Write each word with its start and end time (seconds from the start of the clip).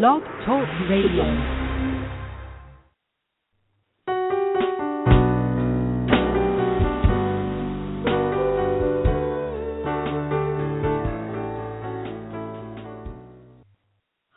Blog 0.00 0.22
Talk 0.44 0.68
Radio. 0.90 1.22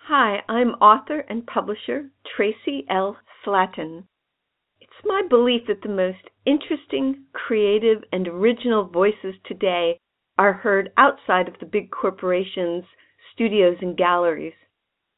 Hi, 0.03 0.43
I'm 0.47 0.75
author 0.79 1.21
and 1.27 1.47
publisher 1.47 2.11
Tracy 2.35 2.85
L. 2.87 3.17
Slatton. 3.43 4.03
It's 4.79 4.91
my 5.05 5.23
belief 5.27 5.63
that 5.67 5.81
the 5.81 5.89
most 5.89 6.19
interesting, 6.45 7.23
creative, 7.33 8.03
and 8.13 8.27
original 8.27 8.85
voices 8.87 9.33
today 9.47 9.97
are 10.37 10.53
heard 10.53 10.91
outside 10.97 11.47
of 11.47 11.55
the 11.59 11.65
big 11.65 11.89
corporations, 11.89 12.83
studios, 13.33 13.77
and 13.81 13.97
galleries. 13.97 14.53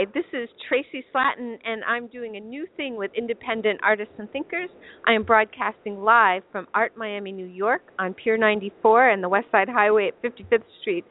Hi, 0.00 0.06
this 0.14 0.24
is 0.32 0.48
Tracy 0.66 1.04
Slatton, 1.14 1.58
and 1.62 1.84
I'm 1.84 2.06
doing 2.06 2.36
a 2.36 2.40
new 2.40 2.66
thing 2.74 2.96
with 2.96 3.10
independent 3.14 3.80
artists 3.82 4.14
and 4.16 4.30
thinkers. 4.30 4.70
I 5.06 5.12
am 5.12 5.24
broadcasting 5.24 6.02
live 6.02 6.42
from 6.50 6.66
Art 6.72 6.96
Miami, 6.96 7.32
New 7.32 7.44
York 7.44 7.82
on 7.98 8.14
Pier 8.14 8.38
94 8.38 9.10
and 9.10 9.22
the 9.22 9.28
West 9.28 9.48
Side 9.52 9.68
Highway 9.68 10.08
at 10.08 10.22
55th 10.22 10.62
Street. 10.80 11.04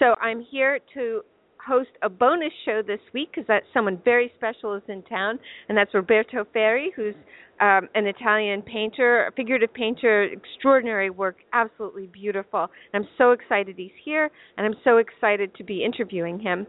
So 0.00 0.16
I'm 0.20 0.44
here 0.50 0.80
to 0.94 1.22
host 1.64 1.90
a 2.02 2.08
bonus 2.08 2.52
show 2.64 2.82
this 2.84 2.98
week 3.14 3.28
because 3.32 3.48
someone 3.72 4.02
very 4.04 4.32
special 4.34 4.74
is 4.74 4.82
in 4.88 5.02
town, 5.02 5.38
and 5.68 5.78
that's 5.78 5.94
Roberto 5.94 6.44
Ferri, 6.52 6.90
who's 6.96 7.14
um, 7.60 7.88
an 7.94 8.06
Italian 8.08 8.62
painter, 8.62 9.28
a 9.28 9.32
figurative 9.32 9.72
painter, 9.72 10.24
extraordinary 10.24 11.10
work, 11.10 11.36
absolutely 11.52 12.08
beautiful. 12.08 12.66
And 12.92 13.04
I'm 13.04 13.10
so 13.16 13.30
excited 13.30 13.76
he's 13.78 13.90
here, 14.04 14.30
and 14.56 14.66
I'm 14.66 14.74
so 14.82 14.96
excited 14.96 15.54
to 15.54 15.62
be 15.62 15.84
interviewing 15.84 16.40
him. 16.40 16.66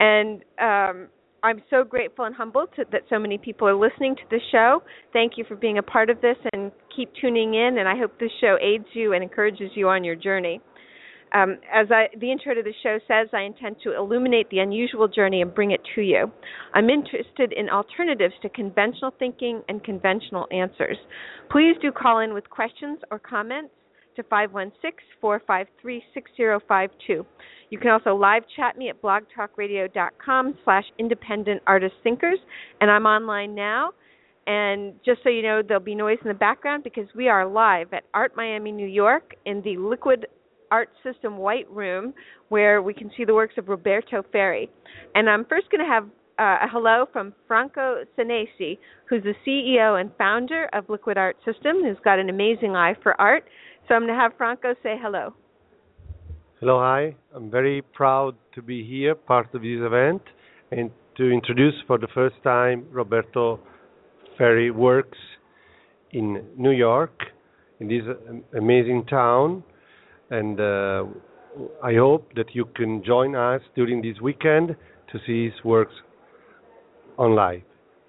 And 0.00 0.42
um, 0.60 1.08
I'm 1.44 1.62
so 1.68 1.84
grateful 1.84 2.24
and 2.24 2.34
humbled 2.34 2.70
to, 2.76 2.86
that 2.90 3.02
so 3.10 3.18
many 3.18 3.36
people 3.36 3.68
are 3.68 3.74
listening 3.74 4.16
to 4.16 4.22
the 4.30 4.40
show. 4.50 4.82
Thank 5.12 5.34
you 5.36 5.44
for 5.46 5.56
being 5.56 5.76
a 5.76 5.82
part 5.82 6.08
of 6.08 6.22
this, 6.22 6.38
and 6.54 6.72
keep 6.96 7.10
tuning 7.20 7.52
in. 7.52 7.76
And 7.78 7.86
I 7.86 7.98
hope 7.98 8.18
this 8.18 8.30
show 8.40 8.56
aids 8.62 8.86
you 8.94 9.12
and 9.12 9.22
encourages 9.22 9.70
you 9.74 9.88
on 9.90 10.04
your 10.04 10.16
journey. 10.16 10.62
Um, 11.34 11.58
as 11.70 11.88
I, 11.90 12.06
the 12.18 12.32
intro 12.32 12.54
to 12.54 12.62
the 12.62 12.72
show 12.82 12.98
says, 13.06 13.28
I 13.34 13.42
intend 13.42 13.76
to 13.82 13.94
illuminate 13.94 14.48
the 14.50 14.60
unusual 14.60 15.06
journey 15.06 15.42
and 15.42 15.54
bring 15.54 15.72
it 15.72 15.80
to 15.96 16.00
you. 16.00 16.32
I'm 16.72 16.88
interested 16.88 17.52
in 17.52 17.68
alternatives 17.68 18.34
to 18.42 18.48
conventional 18.48 19.12
thinking 19.18 19.60
and 19.68 19.84
conventional 19.84 20.46
answers. 20.50 20.96
Please 21.50 21.76
do 21.82 21.92
call 21.92 22.20
in 22.20 22.32
with 22.32 22.48
questions 22.48 23.00
or 23.10 23.18
comments 23.18 23.74
to 24.16 24.22
516-453-6052. 25.22 27.24
You 27.70 27.78
can 27.78 27.90
also 27.90 28.14
live 28.14 28.42
chat 28.56 28.78
me 28.78 28.88
at 28.88 29.02
blogtalkradio.com 29.02 30.54
slash 30.64 30.84
independent 30.98 31.62
artist 31.66 31.94
thinkers, 32.02 32.38
and 32.80 32.90
I'm 32.90 33.06
online 33.06 33.54
now. 33.54 33.90
And 34.46 34.94
just 35.04 35.22
so 35.22 35.30
you 35.30 35.42
know, 35.42 35.62
there'll 35.66 35.82
be 35.82 35.94
noise 35.94 36.18
in 36.22 36.28
the 36.28 36.34
background 36.34 36.84
because 36.84 37.06
we 37.16 37.28
are 37.28 37.46
live 37.46 37.94
at 37.94 38.04
Art 38.12 38.32
Miami, 38.36 38.72
New 38.72 38.86
York 38.86 39.34
in 39.46 39.62
the 39.62 39.78
Liquid 39.78 40.26
Art 40.70 40.90
System 41.02 41.38
White 41.38 41.70
Room, 41.70 42.12
where 42.48 42.82
we 42.82 42.92
can 42.92 43.10
see 43.16 43.24
the 43.24 43.34
works 43.34 43.54
of 43.56 43.68
Roberto 43.68 44.22
Ferri. 44.32 44.70
And 45.14 45.30
I'm 45.30 45.46
first 45.46 45.70
going 45.70 45.84
to 45.84 45.90
have 45.90 46.04
uh, 46.38 46.64
a 46.64 46.68
hello 46.70 47.06
from 47.12 47.32
Franco 47.46 48.04
Senesi, 48.18 48.78
who's 49.08 49.22
the 49.22 49.34
CEO 49.46 50.00
and 50.00 50.10
founder 50.18 50.68
of 50.72 50.88
Liquid 50.88 51.16
Art 51.16 51.36
System, 51.44 51.82
who's 51.82 51.98
got 52.04 52.18
an 52.18 52.28
amazing 52.28 52.74
eye 52.74 52.94
for 53.02 53.18
art. 53.20 53.44
So 53.88 53.94
I'm 53.94 54.02
going 54.02 54.14
to 54.14 54.20
have 54.20 54.32
Franco 54.36 54.74
say 54.82 54.96
hello. 55.00 55.34
Hello, 56.60 56.78
hi. 56.78 57.14
I'm 57.34 57.50
very 57.50 57.82
proud 57.82 58.34
to 58.54 58.62
be 58.62 58.84
here, 58.84 59.14
part 59.14 59.54
of 59.54 59.62
this 59.62 59.80
event, 59.80 60.22
and 60.70 60.90
to 61.16 61.30
introduce 61.30 61.74
for 61.86 61.98
the 61.98 62.08
first 62.14 62.36
time 62.42 62.86
Roberto 62.90 63.60
Ferri 64.38 64.70
works 64.70 65.18
in 66.12 66.44
New 66.56 66.70
York, 66.70 67.22
in 67.80 67.88
this 67.88 68.02
amazing 68.56 69.04
town 69.06 69.62
and 70.30 70.60
uh, 70.60 71.04
I 71.82 71.94
hope 71.94 72.34
that 72.34 72.54
you 72.54 72.64
can 72.64 73.02
join 73.04 73.36
us 73.36 73.60
during 73.74 74.02
this 74.02 74.20
weekend 74.20 74.76
to 75.12 75.18
see 75.26 75.44
his 75.44 75.64
works 75.64 75.94
on 77.18 77.34
live. 77.34 77.62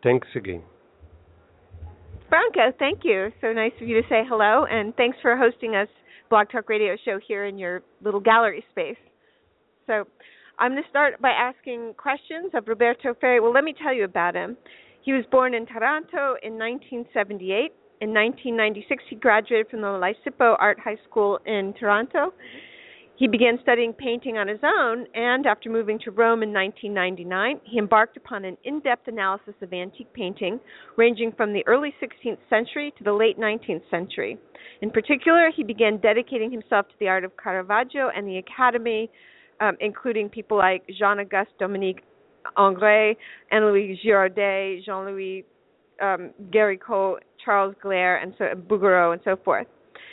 Thanks 0.04 0.28
again. 0.36 0.64
Franco, 2.36 2.76
thank 2.78 3.06
you. 3.06 3.32
So 3.40 3.54
nice 3.54 3.72
of 3.80 3.88
you 3.88 4.02
to 4.02 4.08
say 4.10 4.24
hello, 4.28 4.66
and 4.70 4.94
thanks 4.98 5.18
for 5.22 5.38
hosting 5.38 5.76
us 5.76 5.88
Blog 6.30 6.50
Talk 6.50 6.68
Radio 6.68 6.98
show 7.06 7.18
here 7.26 7.46
in 7.46 7.58
your 7.58 7.82
little 8.04 8.20
gallery 8.20 8.62
space. 8.72 8.98
So 9.88 10.04
I'm 10.60 10.72
going 10.72 10.84
to 10.84 10.90
start 10.90 11.22
by 11.22 11.30
asking 11.30 11.94
questions 11.96 12.52
of 12.54 12.68
Roberto 12.68 13.14
Ferri. 13.22 13.40
Well, 13.40 13.54
let 13.54 13.64
me 13.64 13.74
tell 13.82 13.94
you 13.94 14.04
about 14.04 14.36
him. 14.36 14.58
He 15.04 15.14
was 15.14 15.24
born 15.32 15.54
in 15.54 15.66
Taranto 15.66 16.36
in 16.44 16.60
1978 16.60 17.72
in 18.02 18.14
1996, 18.14 19.04
he 19.10 19.16
graduated 19.16 19.70
from 19.70 19.82
the 19.82 19.88
Lysipo 19.88 20.58
Art 20.60 20.78
High 20.84 20.98
School 21.10 21.40
in 21.46 21.74
Toronto. 21.80 22.34
He 23.18 23.28
began 23.28 23.58
studying 23.62 23.94
painting 23.94 24.38
on 24.38 24.50
his 24.50 24.60
own, 24.62 25.06
and 25.16 25.46
after 25.46 25.70
moving 25.70 25.98
to 26.00 26.12
Rome 26.12 26.44
in 26.44 26.52
1999, 26.52 27.62
he 27.64 27.78
embarked 27.78 28.18
upon 28.18 28.44
an 28.44 28.58
in 28.66 28.82
depth 28.82 29.08
analysis 29.08 29.54
of 29.62 29.72
antique 29.72 30.12
painting, 30.14 30.60
ranging 30.98 31.32
from 31.32 31.54
the 31.54 31.66
early 31.66 31.94
16th 32.02 32.40
century 32.50 32.94
to 32.98 33.06
the 33.06 33.14
late 33.14 33.40
19th 33.40 33.90
century. 33.90 34.38
In 34.82 34.92
particular, 34.92 35.50
he 35.56 35.64
began 35.64 35.98
dedicating 35.98 36.52
himself 36.52 36.90
to 36.90 36.96
the 37.00 37.08
art 37.08 37.24
of 37.24 37.32
Caravaggio 37.42 38.10
and 38.14 38.28
the 38.28 38.38
Academy, 38.38 39.10
um, 39.62 39.78
including 39.80 40.28
people 40.28 40.58
like 40.58 40.84
Jean 41.00 41.20
Auguste 41.20 41.58
Dominique 41.58 42.02
Ingres, 42.58 43.16
Anne 43.50 43.64
Louis 43.64 44.00
Girardet, 44.04 44.84
Jean 44.84 45.06
Louis 45.06 45.46
um, 46.02 46.32
Géricault, 46.50 47.20
Charles 47.44 47.76
Glaire, 47.82 48.18
and 48.18 48.34
so 48.38 48.46
Bouguereau, 48.56 49.14
and 49.14 49.22
so 49.24 49.38
forth. 49.38 49.68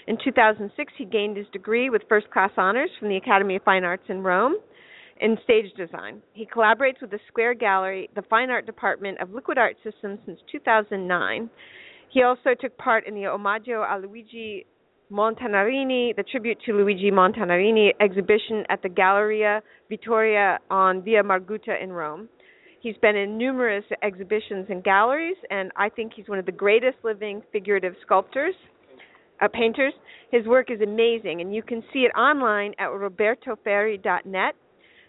In 0.06 0.18
2006, 0.22 0.92
he 0.98 1.04
gained 1.04 1.36
his 1.36 1.46
degree 1.52 1.90
with 1.90 2.02
first 2.08 2.30
class 2.30 2.50
honors 2.56 2.90
from 2.98 3.08
the 3.08 3.16
Academy 3.16 3.56
of 3.56 3.62
Fine 3.62 3.84
Arts 3.84 4.04
in 4.08 4.22
Rome 4.22 4.56
in 5.20 5.36
stage 5.44 5.72
design. 5.76 6.20
He 6.32 6.46
collaborates 6.46 7.00
with 7.00 7.10
the 7.10 7.20
Square 7.28 7.54
Gallery, 7.54 8.10
the 8.14 8.22
fine 8.22 8.50
art 8.50 8.66
department 8.66 9.20
of 9.20 9.30
Liquid 9.30 9.58
Art 9.58 9.76
Systems 9.84 10.18
since 10.26 10.40
2009. 10.50 11.48
He 12.10 12.22
also 12.22 12.50
took 12.60 12.76
part 12.76 13.06
in 13.06 13.14
the 13.14 13.22
Omaggio 13.22 13.84
a 13.88 14.04
Luigi 14.04 14.66
Montanarini, 15.10 16.16
the 16.16 16.24
tribute 16.24 16.58
to 16.66 16.72
Luigi 16.72 17.10
Montanarini 17.10 17.90
exhibition 18.00 18.64
at 18.68 18.82
the 18.82 18.88
Galleria 18.88 19.62
Vittoria 19.88 20.58
on 20.70 21.02
Via 21.02 21.22
Margutta 21.22 21.80
in 21.80 21.92
Rome. 21.92 22.28
He's 22.80 22.96
been 22.96 23.14
in 23.14 23.38
numerous 23.38 23.84
exhibitions 24.02 24.66
and 24.68 24.82
galleries, 24.82 25.36
and 25.50 25.70
I 25.76 25.88
think 25.88 26.12
he's 26.16 26.28
one 26.28 26.40
of 26.40 26.46
the 26.46 26.52
greatest 26.52 26.96
living 27.04 27.42
figurative 27.52 27.94
sculptors, 28.04 28.54
uh, 29.42 29.48
painters. 29.48 29.92
His 30.30 30.46
work 30.46 30.70
is 30.70 30.80
amazing, 30.80 31.40
and 31.40 31.54
you 31.54 31.62
can 31.62 31.82
see 31.92 32.00
it 32.00 32.16
online 32.16 32.72
at 32.78 32.88
robertoferri.net. 32.88 34.54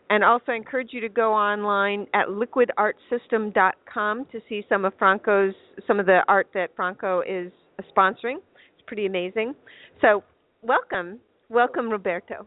And 0.10 0.24
also 0.24 0.52
I 0.52 0.56
encourage 0.56 0.90
you 0.92 1.02
to 1.02 1.10
go 1.10 1.34
online 1.34 2.08
at 2.14 2.28
liquidartsystem.com 2.28 4.26
to 4.32 4.40
see 4.50 4.64
some 4.68 4.86
of 4.86 4.94
Franco's 5.00 5.54
some 5.88 6.00
of 6.00 6.06
the 6.06 6.20
art 6.28 6.48
that 6.54 6.76
Franco 6.76 7.22
is 7.22 7.52
sponsoring. 7.96 8.38
It's 8.38 8.86
pretty 8.86 9.06
amazing. 9.06 9.56
So, 10.02 10.24
welcome, 10.62 11.20
welcome, 11.50 11.90
Roberto. 11.90 12.46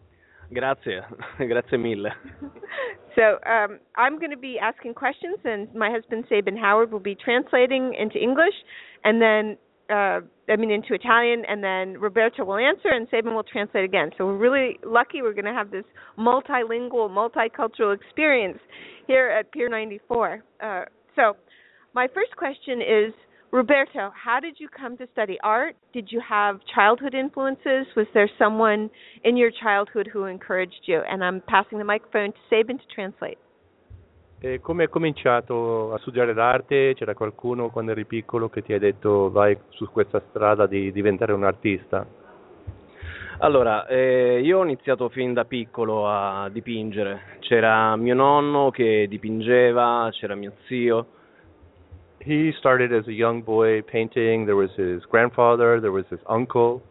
Grazie, 0.53 1.01
grazie 1.39 1.77
mille. 1.77 2.11
So 3.17 3.39
um, 3.51 3.81
I'm 3.97 4.19
going 4.19 4.31
to 4.31 4.37
be 4.37 4.59
asking 4.61 4.93
questions, 4.93 5.39
and 5.43 5.75
my 5.75 5.91
husband 5.91 6.25
Sabin 6.29 6.55
Howard 6.55 6.93
will 6.93 7.01
be 7.01 7.15
translating 7.15 7.95
into 7.99 8.19
English, 8.19 8.53
and 9.05 9.23
then 9.23 9.57
uh, 9.91 10.21
I 10.49 10.57
mean 10.57 10.71
into 10.71 10.95
Italian, 10.95 11.45
and 11.49 11.63
then 11.63 12.01
Roberto 12.01 12.45
will 12.45 12.57
answer, 12.57 12.89
and 12.89 13.07
Sabin 13.11 13.35
will 13.35 13.45
translate 13.45 13.85
again. 13.85 14.11
So 14.17 14.27
we're 14.27 14.37
really 14.37 14.79
lucky. 14.85 15.23
We're 15.23 15.35
going 15.35 15.47
to 15.47 15.53
have 15.53 15.71
this 15.71 15.85
multilingual, 16.19 17.11
multicultural 17.11 17.95
experience 17.95 18.59
here 19.07 19.29
at 19.29 19.53
Pier 19.53 19.69
94. 19.69 20.43
Uh, 20.63 20.85
so 21.15 21.37
my 21.95 22.09
first 22.15 22.37
question 22.37 22.81
is 22.81 23.13
Roberto, 23.53 24.13
how 24.15 24.41
did 24.41 24.57
you 24.59 24.69
come 24.69 24.97
to 24.99 25.07
study 25.13 25.39
art? 25.43 25.77
Did 25.93 26.09
you 26.11 26.21
have 26.29 26.61
childhood 26.75 27.15
influences? 27.15 27.87
Was 27.97 28.07
there 28.13 28.29
someone 28.39 28.91
in 29.25 29.37
your 29.37 29.51
childhood 29.63 30.09
who 30.13 30.25
encouraged 30.25 30.83
you? 30.85 31.01
And 31.09 31.25
I'm 31.25 31.43
passing 31.49 31.79
the 31.79 31.85
microphone 31.85 32.33
to 32.33 32.39
Sabin 32.51 32.79
to 32.79 32.85
translate. 32.95 33.39
E 34.39 34.61
come 34.61 34.83
hai 34.85 34.89
cominciato 34.89 35.93
a 35.93 35.99
studiare 35.99 36.35
l'arte? 36.35 36.95
C'era 36.95 37.15
qualcuno 37.15 37.71
quando 37.71 37.93
eri 37.93 38.05
piccolo 38.05 38.49
che 38.49 38.63
ti 38.63 38.73
ha 38.73 38.79
detto 38.79 39.31
vai 39.31 39.57
su 39.71 39.91
questa 39.91 40.23
strada 40.29 40.67
di 40.67 40.93
diventare 40.93 41.33
un 41.33 41.45
artista? 41.45 42.07
Allora, 43.39 43.87
eh, 43.87 44.41
io 44.43 44.59
ho 44.59 44.65
iniziato 44.65 45.09
fin 45.09 45.33
da 45.33 45.45
piccolo 45.45 46.09
a 46.09 46.49
dipingere. 46.51 47.39
C'era 47.41 47.97
mio 47.97 48.15
nonno 48.15 48.71
che 48.71 49.07
dipingeva, 49.09 50.09
c'era 50.13 50.35
mio 50.35 50.53
zio 50.67 51.07
he 52.27 52.53
started 52.59 52.93
as 52.93 53.07
a 53.07 53.13
young 53.13 53.43
boy 53.43 53.83
painting. 53.83 54.45
There 54.47 54.57
was 54.57 54.71
his 54.77 55.05
grandfather, 55.07 55.81
there 55.81 55.93
was 55.93 56.05
his 56.11 56.21
uncle. 56.29 56.83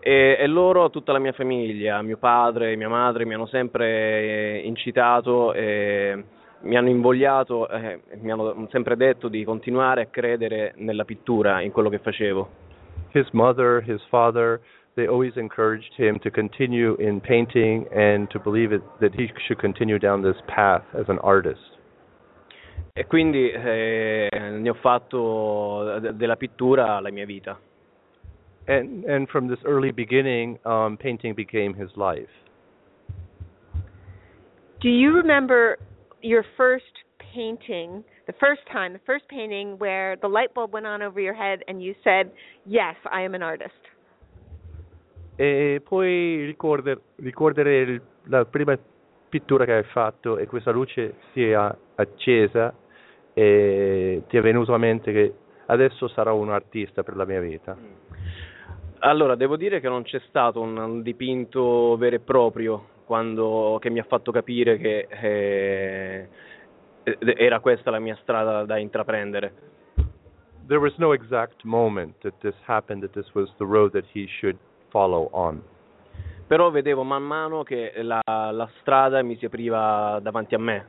E, 0.00 0.36
e, 0.38 0.46
loro, 0.46 0.90
tutta 0.90 1.12
la 1.12 1.18
mia 1.18 1.32
famiglia, 1.32 2.00
mio 2.02 2.18
padre, 2.18 2.76
mia 2.76 2.88
madre, 2.88 3.24
mi 3.24 3.34
hanno 3.34 3.46
sempre 3.46 4.58
incitato 4.58 5.52
e 5.54 6.24
mi 6.64 6.76
hanno 6.76 6.88
invogliato 6.88 7.68
e 7.68 8.00
mi 8.20 8.30
hanno 8.30 8.66
sempre 8.70 8.96
detto 8.96 9.28
di 9.28 9.44
continuare 9.44 10.02
a 10.02 10.06
credere 10.06 10.72
nella 10.76 11.04
pittura, 11.04 11.60
in 11.60 11.70
quello 11.70 11.88
che 11.88 11.98
facevo. 11.98 12.62
His 13.12 13.28
mother, 13.30 13.82
his 13.86 14.02
father, 14.08 14.60
they 14.94 15.06
always 15.06 15.36
encouraged 15.36 15.92
him 15.96 16.18
to 16.20 16.30
continue 16.30 16.96
in 16.98 17.20
painting 17.20 17.86
and 17.92 18.28
to 18.30 18.40
believe 18.40 18.74
it, 18.74 18.82
that 19.00 19.14
he 19.14 19.30
should 19.46 19.60
continue 19.60 19.98
down 19.98 20.22
this 20.22 20.40
path 20.46 20.84
as 20.94 21.08
an 21.08 21.18
artist. 21.22 21.72
E 22.92 23.06
quindi 23.06 23.50
eh, 23.50 24.28
ne 24.30 24.68
ho 24.68 24.74
fatto 24.74 25.98
della 26.12 26.36
pittura 26.36 27.00
la 27.00 27.10
mia 27.10 27.26
vita. 27.26 27.58
And, 28.66 29.04
and 29.04 29.28
from 29.28 29.48
this 29.48 29.58
early 29.64 29.92
beginning, 29.92 30.58
um, 30.64 30.96
painting 30.96 31.34
became 31.34 31.74
his 31.74 31.90
life. 31.96 32.30
Do 34.80 34.88
you 34.88 35.12
remember 35.12 35.78
your 36.24 36.44
first 36.56 37.04
painting, 37.34 38.02
the 38.26 38.32
first 38.40 38.62
time, 38.72 38.92
the 38.94 39.00
first 39.04 39.28
painting 39.28 39.78
where 39.78 40.16
the 40.16 40.28
light 40.28 40.54
bulb 40.54 40.72
went 40.72 40.86
on 40.86 41.02
over 41.02 41.20
your 41.20 41.34
head 41.34 41.60
and 41.68 41.82
you 41.82 41.94
said, 42.02 42.32
Yes, 42.64 42.96
I 43.12 43.22
am 43.22 43.34
an 43.34 43.42
artist? 43.42 43.74
E 45.36 45.82
puoi 45.84 46.46
ricorder, 46.46 47.00
ricordare 47.16 48.00
la 48.28 48.44
prima 48.44 48.78
pittura 49.28 49.64
che 49.64 49.72
hai 49.72 49.82
fatto 49.82 50.38
e 50.38 50.46
questa 50.46 50.70
luce 50.70 51.16
si 51.32 51.42
è 51.44 51.54
accesa 51.96 52.72
e 53.34 54.22
ti 54.28 54.36
è 54.36 54.40
venuto 54.40 54.72
a 54.74 54.78
mente 54.78 55.12
che 55.12 55.34
adesso 55.66 56.06
sarò 56.08 56.36
un 56.36 56.50
artista 56.50 57.02
per 57.02 57.16
la 57.16 57.24
mia 57.24 57.40
vita? 57.40 57.76
Allora, 59.00 59.34
devo 59.34 59.56
dire 59.56 59.80
che 59.80 59.88
non 59.88 60.04
c'è 60.04 60.20
stato 60.28 60.60
un, 60.60 60.78
un 60.78 61.02
dipinto 61.02 61.96
vero 61.96 62.16
e 62.16 62.20
proprio 62.20 62.92
quando, 63.04 63.78
che 63.80 63.90
mi 63.90 63.98
ha 63.98 64.04
fatto 64.04 64.32
capire 64.32 64.78
che 64.78 65.06
eh, 65.10 66.28
era 67.36 67.60
questa 67.60 67.90
la 67.90 67.98
mia 67.98 68.16
strada 68.22 68.64
da 68.64 68.78
intraprendere. 68.78 69.72
There 70.66 70.80
was 70.80 70.96
no 70.96 71.12
exact 71.12 71.62
moment 71.64 72.14
that 72.22 72.34
this 72.40 72.54
happened, 72.66 73.02
that 73.02 73.12
this 73.12 73.32
was 73.34 73.50
the 73.58 73.66
road 73.66 73.92
that 73.92 74.04
he 74.12 74.26
should 74.26 74.56
follow 74.88 75.28
on. 75.32 75.62
Però 76.46 76.70
vedevo 76.70 77.04
man 77.04 77.22
mano 77.22 77.62
che 77.62 77.92
la, 78.02 78.20
la 78.24 78.68
strada 78.80 79.22
mi 79.22 79.36
si 79.36 79.46
apriva 79.46 80.18
davanti 80.22 80.54
a 80.54 80.58
me, 80.58 80.84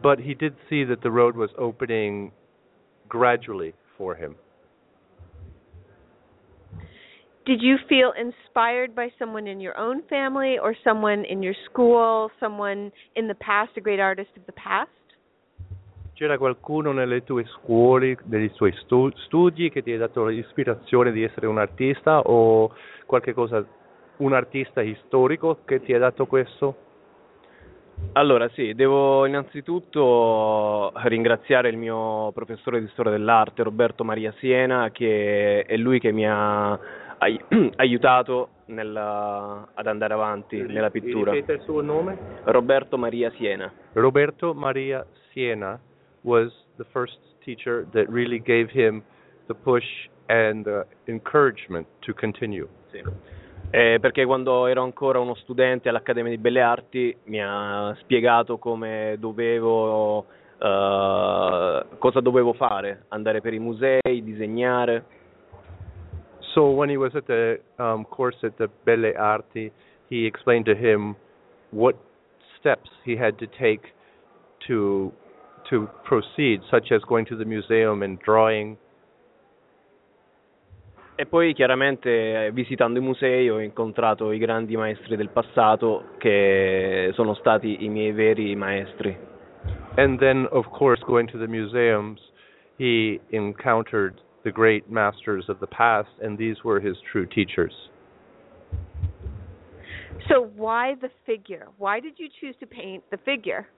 but 0.00 0.18
he 0.18 0.34
did 0.34 0.54
see 0.68 0.84
that 0.84 1.00
the 1.00 1.10
road 1.10 1.36
was 1.36 1.50
opening 1.56 2.32
gradually 3.08 3.72
for 3.96 4.16
him. 4.16 4.36
Did 7.44 7.60
you 7.60 7.76
feel 7.88 8.12
inspired 8.16 8.94
by 8.94 9.10
someone 9.18 9.48
in 9.48 9.58
your 9.58 9.76
own 9.76 10.02
family 10.08 10.58
or 10.62 10.76
someone 10.84 11.24
in 11.24 11.42
your 11.42 11.56
school, 11.64 12.30
someone 12.38 12.92
in 13.16 13.26
the 13.26 13.34
past, 13.34 13.72
a 13.76 13.80
great 13.80 13.98
artist 13.98 14.30
of 14.36 14.46
the 14.46 14.52
past? 14.52 14.90
C'era 16.14 16.38
qualcuno 16.38 16.92
nelle 16.92 17.24
tue 17.24 17.44
scuole, 17.46 18.16
nei 18.26 18.52
tuoi 18.52 18.72
stu- 18.84 19.12
studi 19.24 19.70
che 19.70 19.82
ti 19.82 19.92
ha 19.92 19.98
dato 19.98 20.26
l'ispirazione 20.26 21.10
di 21.10 21.24
essere 21.24 21.48
un 21.48 21.58
artista 21.58 22.20
o 22.20 22.72
qualche 23.06 23.32
cosa, 23.32 23.64
un 24.18 24.32
artista 24.34 24.80
storico 25.06 25.62
che 25.64 25.82
ti 25.82 25.92
ha 25.92 25.98
dato 25.98 26.26
questo? 26.26 26.76
Allora 28.12 28.48
sì, 28.50 28.74
devo 28.74 29.26
innanzitutto 29.26 30.92
ringraziare 31.06 31.70
il 31.70 31.76
mio 31.76 32.30
professore 32.32 32.80
di 32.80 32.88
storia 32.88 33.10
dell'arte 33.10 33.62
Roberto 33.62 34.04
Maria 34.04 34.32
Siena 34.38 34.90
che 34.90 35.62
è 35.62 35.76
lui 35.76 35.98
che 35.98 36.12
mi 36.12 36.28
ha 36.28 36.78
aiutato 37.76 38.48
nella, 38.66 39.68
ad 39.74 39.86
andare 39.86 40.14
avanti 40.14 40.56
Ripeti 40.56 40.72
nella 40.72 40.90
pittura. 40.90 41.34
il 41.34 41.60
suo 41.64 41.80
nome? 41.80 42.16
Roberto 42.44 42.98
Maria 42.98 43.30
Siena. 43.36 43.72
Roberto 43.92 44.54
Maria 44.54 45.06
Siena 45.30 45.78
was 46.22 46.52
the 46.76 46.84
first 46.92 47.18
teacher 47.44 47.86
that 47.92 48.08
really 48.08 48.40
gave 48.40 48.70
him 48.72 49.02
the 49.46 49.54
push 49.54 50.08
and 50.26 50.64
the 50.64 50.86
encouragement 51.06 51.86
to 52.00 52.14
continue. 52.14 52.68
Sì 52.90 53.00
eh, 53.74 53.96
perché 54.00 54.26
quando 54.26 54.66
ero 54.66 54.82
ancora 54.82 55.18
uno 55.18 55.34
studente 55.34 55.88
all'Accademia 55.88 56.30
di 56.30 56.36
Belle 56.36 56.60
Arti 56.60 57.16
mi 57.24 57.42
ha 57.42 57.96
spiegato 58.00 58.58
come 58.58 59.16
dovevo, 59.18 60.18
uh, 60.18 61.96
cosa 61.96 62.20
dovevo 62.20 62.52
fare, 62.52 63.04
andare 63.08 63.40
per 63.40 63.54
i 63.54 63.58
musei, 63.58 64.22
disegnare. 64.22 65.20
So 66.54 66.70
when 66.70 66.88
he 66.88 66.96
was 66.96 67.12
at 67.14 67.26
the 67.26 67.58
um, 67.78 68.04
course 68.04 68.36
at 68.42 68.58
the 68.58 68.68
Belle 68.84 69.12
Arti, 69.18 69.72
he 70.08 70.26
explained 70.26 70.66
to 70.66 70.74
him 70.74 71.16
what 71.70 71.96
steps 72.60 72.90
he 73.04 73.16
had 73.16 73.38
to 73.38 73.46
take 73.58 73.82
to 74.68 75.12
to 75.70 75.88
proceed, 76.04 76.60
such 76.70 76.92
as 76.92 77.00
going 77.08 77.24
to 77.26 77.36
the 77.36 77.44
museum 77.44 78.02
and 78.02 78.18
drawing 78.20 78.76
E 81.14 81.26
poi 81.26 81.52
chiaramente 81.52 82.50
visitando 82.52 82.98
i 82.98 83.02
musei 83.02 83.48
ho 83.48 83.60
incontrato 83.60 84.32
i 84.32 84.38
grandi 84.38 84.76
maestri 84.76 85.14
del 85.14 85.28
passato 85.28 86.14
che 86.16 87.10
sono 87.12 87.34
stati 87.34 87.84
i 87.84 87.88
miei 87.90 88.12
veri 88.12 88.56
maestri. 88.56 89.16
And 89.96 90.18
then 90.18 90.48
of 90.50 90.66
course 90.70 91.00
going 91.04 91.28
to 91.30 91.38
the 91.38 91.46
museums 91.46 92.18
he 92.76 93.20
encountered 93.28 94.14
the 94.44 94.50
great 94.50 94.90
masters 94.90 95.44
of 95.48 95.60
the 95.60 95.66
past 95.66 96.10
and 96.20 96.36
these 96.36 96.56
were 96.64 96.80
his 96.80 96.96
true 97.10 97.26
teachers. 97.26 97.72
So 100.28 100.50
why 100.54 100.94
the 101.00 101.10
figure? 101.26 101.68
Why 101.78 102.00
did 102.00 102.14
you 102.18 102.28
choose 102.40 102.54
to 102.60 102.66
paint 102.66 103.02
the 103.10 103.18
figure? 103.18 103.68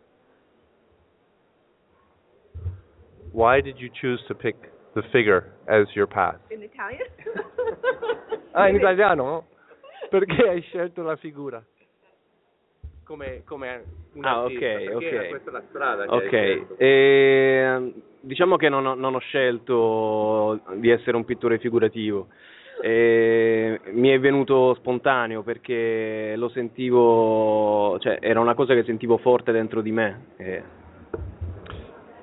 Why 3.33 3.61
did 3.61 3.79
you 3.79 3.91
choose 4.01 4.21
to 4.29 4.35
pick 4.35 4.57
the 4.95 5.03
figure 5.13 5.53
as 5.69 5.87
your 5.95 6.07
path. 6.07 6.37
In 6.51 6.63
Italian? 6.63 7.07
ah, 8.55 8.69
in 8.69 8.77
italiano? 8.81 9.47
Perché 10.11 10.49
hai 10.49 10.63
scelto 10.63 11.03
la 11.03 11.17
figura? 11.17 11.65
Come, 13.05 13.43
come 13.45 13.85
un 14.15 14.25
ah, 14.25 14.43
artista, 14.43 14.67
ok, 14.67 14.95
ok. 14.95 15.29
questa 15.29 15.51
è 15.51 15.53
la 15.53 15.63
strada 15.69 16.05
Ok, 16.07 16.33
e, 16.33 16.67
ehm, 16.79 17.93
diciamo 18.21 18.57
che 18.57 18.71
non 18.71 18.87
ho, 18.87 18.95
non 18.95 19.15
ho, 19.15 19.19
scelto 19.19 20.61
di 20.77 20.89
essere 20.89 21.17
un 21.17 21.25
pittore 21.25 21.59
figurativo. 21.59 22.29
E 22.81 23.81
mi 23.93 24.09
è 24.09 24.19
venuto 24.19 24.75
spontaneo 24.75 25.43
perché 25.43 26.35
lo 26.37 26.49
sentivo, 26.49 27.99
cioè 28.01 28.19
era 28.21 28.41
una 28.41 28.55
cosa 28.55 28.75
che 28.75 28.85
sentivo 28.85 29.19
forte 29.19 29.53
dentro 29.53 29.81
di 29.83 29.93
me. 29.93 30.27
E... 30.37 30.63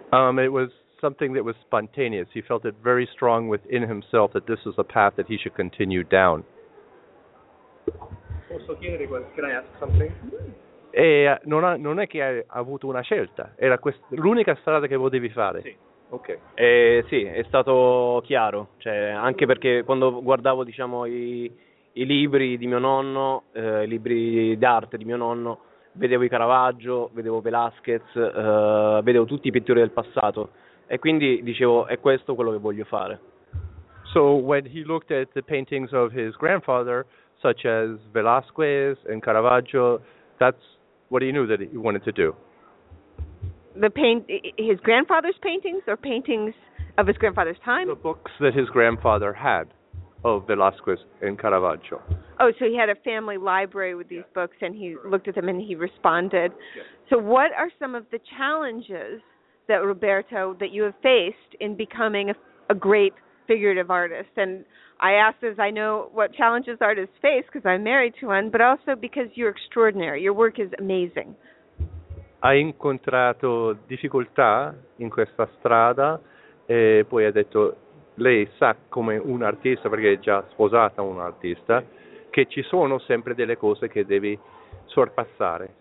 Um, 0.09 0.39
it 0.39 0.49
was 0.49 0.69
something 0.99 1.33
that 1.35 1.43
was 1.43 1.55
spontaneous. 1.61 2.27
He 2.33 2.41
felt 2.41 2.65
it 2.65 2.75
very 2.81 3.07
strong 3.13 3.47
within 3.47 3.83
himself 3.83 4.31
that 4.33 4.45
this 4.45 4.63
was 4.65 4.75
a 4.77 4.83
path 4.83 5.15
that 5.15 5.27
he 5.27 5.37
should 5.37 5.55
continue 5.55 6.03
down. 6.03 6.43
Posso 8.47 8.75
chiedere, 8.77 9.07
can 9.07 9.45
I 9.45 9.53
ask 9.53 9.67
something? 9.79 10.11
E 10.91 11.39
non, 11.43 11.63
ha, 11.63 11.77
non, 11.77 11.99
è 11.99 12.07
che 12.07 12.21
hai 12.21 12.43
avuto 12.47 12.87
una 12.87 13.01
scelta, 13.01 13.53
era 13.55 13.79
quest- 13.79 14.03
l'unica 14.09 14.55
strada 14.55 14.87
che 14.87 14.97
potevi 14.97 15.29
fare. 15.29 15.61
Sì. 15.61 15.75
Okay. 16.09 16.37
Eh, 16.55 17.05
sì, 17.07 17.23
è 17.23 17.41
stato 17.47 18.21
chiaro, 18.25 18.71
cioè, 18.79 19.11
anche 19.11 19.45
perché 19.45 19.83
quando 19.85 20.21
guardavo 20.21 20.65
diciamo, 20.65 21.05
i, 21.05 21.49
i 21.93 22.05
libri 22.05 22.57
di 22.57 22.67
mio 22.67 22.79
nonno, 22.79 23.43
eh, 23.53 23.83
i 23.83 23.87
libri 23.87 24.57
d'arte 24.57 24.97
di 24.97 25.05
mio 25.05 25.15
nonno, 25.15 25.59
vedevo 25.93 26.23
i 26.23 26.29
Caravaggio, 26.29 27.09
vedevo 27.13 27.39
Velázquez, 27.39 28.03
eh, 28.13 28.99
vedevo 29.03 29.23
tutti 29.23 29.47
i 29.47 29.51
pittori 29.51 29.79
del 29.79 29.91
passato 29.91 30.49
e 30.87 30.99
quindi 30.99 31.41
dicevo 31.43 31.85
è 31.85 31.99
questo 31.99 32.35
quello 32.35 32.51
che 32.51 32.57
voglio 32.57 32.83
fare. 32.83 33.19
So 34.11 34.33
when 34.33 34.65
he 34.65 34.83
looked 34.83 35.11
at 35.17 35.29
the 35.31 35.41
paintings 35.41 35.93
of 35.93 36.11
his 36.13 36.35
grandfather, 36.35 37.05
such 37.39 37.65
as 37.65 37.97
Velázquez 38.11 38.97
and 39.09 39.21
Caravaggio, 39.21 40.01
that's 40.37 40.61
what 41.11 41.21
he 41.21 41.31
knew 41.31 41.45
that 41.45 41.59
he 41.59 41.77
wanted 41.77 42.03
to 42.05 42.11
do. 42.13 42.33
The 43.75 43.89
paint, 43.89 44.25
his 44.57 44.79
grandfather's 44.81 45.35
paintings, 45.43 45.83
or 45.85 45.97
paintings 45.97 46.53
of 46.97 47.05
his 47.05 47.17
grandfather's 47.17 47.57
time. 47.65 47.89
The 47.89 47.95
books 47.95 48.31
that 48.39 48.53
his 48.53 48.69
grandfather 48.69 49.33
had 49.33 49.65
of 50.23 50.47
Velázquez 50.47 50.97
and 51.21 51.37
Caravaggio. 51.37 52.01
Oh, 52.39 52.51
so 52.57 52.65
he 52.65 52.77
had 52.77 52.89
a 52.89 52.95
family 53.03 53.37
library 53.37 53.93
with 53.93 54.07
these 54.07 54.23
books, 54.33 54.55
and 54.61 54.73
he 54.73 54.95
looked 55.05 55.27
at 55.27 55.35
them 55.35 55.49
and 55.49 55.61
he 55.61 55.75
responded. 55.75 56.53
So, 57.09 57.17
what 57.17 57.51
are 57.57 57.69
some 57.77 57.93
of 57.93 58.05
the 58.11 58.19
challenges 58.37 59.21
that 59.67 59.83
Roberto 59.83 60.55
that 60.59 60.71
you 60.71 60.83
have 60.83 60.95
faced 61.03 61.55
in 61.59 61.75
becoming 61.75 62.29
a, 62.29 62.33
a 62.69 62.75
great 62.75 63.13
figurative 63.47 63.91
artist? 63.91 64.29
And 64.37 64.63
I 65.03 65.13
ask 65.13 65.39
this, 65.39 65.57
I 65.57 65.71
know 65.71 66.09
what 66.13 66.31
challenges 66.31 66.77
artists 66.79 67.15
face 67.21 67.43
because 67.51 67.65
I'm 67.65 67.81
married 67.83 68.13
to 68.19 68.27
one, 68.27 68.51
but 68.51 68.61
also 68.61 68.95
because 68.95 69.29
you're 69.33 69.49
extraordinary. 69.49 70.21
Your 70.21 70.35
work 70.35 70.59
is 70.59 70.69
amazing. 70.77 71.33
Ha 72.39 72.53
incontrato 72.53 73.77
difficoltà 73.87 74.75
in 74.97 75.09
questa 75.09 75.47
strada 75.57 76.19
e 76.67 77.05
poi 77.07 77.25
ha 77.25 77.31
detto 77.31 77.75
lei 78.15 78.47
sa 78.57 78.75
come 78.89 79.17
un 79.17 79.41
artista, 79.41 79.89
perché 79.89 80.13
è 80.13 80.19
già 80.19 80.45
sposata 80.51 81.01
un 81.01 81.19
artista, 81.19 81.83
che 82.29 82.45
ci 82.45 82.61
sono 82.61 82.99
sempre 82.99 83.33
delle 83.33 83.57
cose 83.57 83.87
che 83.89 84.05
devi 84.05 84.37
sorpassare. 84.85 85.75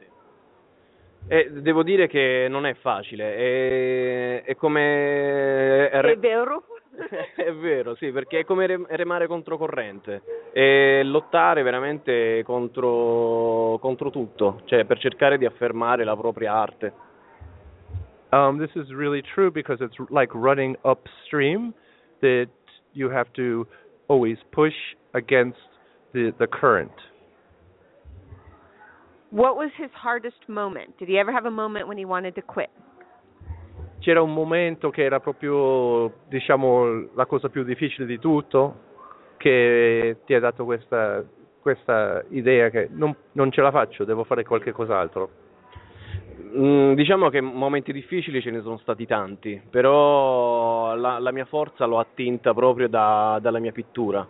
E 1.29 1.51
devo 1.51 1.83
dire 1.83 2.09
che 2.09 2.47
non 2.49 2.65
è 2.65 2.73
facile, 2.75 3.37
è, 3.37 4.43
è 4.45 4.57
come... 4.57 5.91
È 5.91 6.17
vero? 6.17 6.65
è 7.35 7.53
vero, 7.53 7.95
sì, 7.95 8.11
perché 8.11 8.41
è 8.41 8.45
come 8.45 8.67
remare 8.89 9.27
controcorrente 9.27 10.23
e 10.53 11.03
lottare 11.05 11.63
veramente 11.63 12.43
contro, 12.45 13.79
contro 13.81 14.11
tutto, 14.11 14.63
cioè 14.65 14.85
per 14.85 14.99
cercare 14.99 15.39
di 15.39 15.47
affermare 15.47 16.05
la 16.05 16.17
propria 16.17 16.53
arte. 16.53 17.09
Um, 18.33 18.59
this 18.59 18.71
is 18.77 18.93
really 18.93 19.23
true 19.35 19.51
because 19.51 19.81
it's 19.81 19.97
like 20.09 20.33
running 20.35 20.77
upstream 20.85 21.75
that 22.21 22.49
you 22.93 23.11
have 23.11 23.33
to 23.35 23.67
always 24.09 24.37
push 24.53 24.75
against 25.15 25.59
the, 26.13 26.33
the 26.39 26.47
current. 26.47 26.93
What 29.31 29.57
was 29.57 29.71
his 29.77 29.91
hardest 29.95 30.49
moment? 30.49 30.97
Did 30.99 31.09
he 31.09 31.19
ever 31.19 31.33
have 31.33 31.47
a 31.47 31.51
moment 31.51 31.89
when 31.89 31.99
he 31.99 32.05
wanted 32.05 32.35
to 32.37 32.43
quit? 32.43 32.71
C'era 34.01 34.23
un 34.23 34.33
momento 34.33 34.89
che 34.91 35.05
era 35.05 35.21
proprio, 35.21 36.13
diciamo, 36.29 37.09
la 37.15 37.27
cosa 37.27 37.51
più 37.51 37.63
difficile 37.65 38.07
di 38.07 38.19
tutto, 38.19 38.89
che 39.37 40.19
ti 40.25 40.35
ha 40.35 40.41
dato 40.41 40.65
questa, 40.65 41.23
questa 41.61 42.25
idea 42.31 42.71
che 42.71 42.89
non, 42.91 43.15
non 43.33 43.51
ce 43.53 43.61
la 43.61 43.71
faccio, 43.71 44.05
devo 44.05 44.25
fare 44.25 44.43
qualche 44.45 44.73
cos'altro. 44.73 45.29
Mm, 46.57 46.95
diciamo 46.95 47.29
che 47.29 47.41
momenti 47.41 47.93
difficili 47.93 48.41
ce 48.41 48.51
ne 48.51 48.63
sono 48.63 48.79
stati 48.79 49.07
tanti, 49.07 49.61
però 49.71 50.95
la, 50.95 51.19
la 51.19 51.31
mia 51.31 51.45
forza 51.45 51.85
l'ho 51.85 51.99
attinta 51.99 52.55
proprio 52.55 52.89
da, 52.89 53.39
dalla 53.41 53.59
mia 53.59 53.73
pittura. 53.73 54.27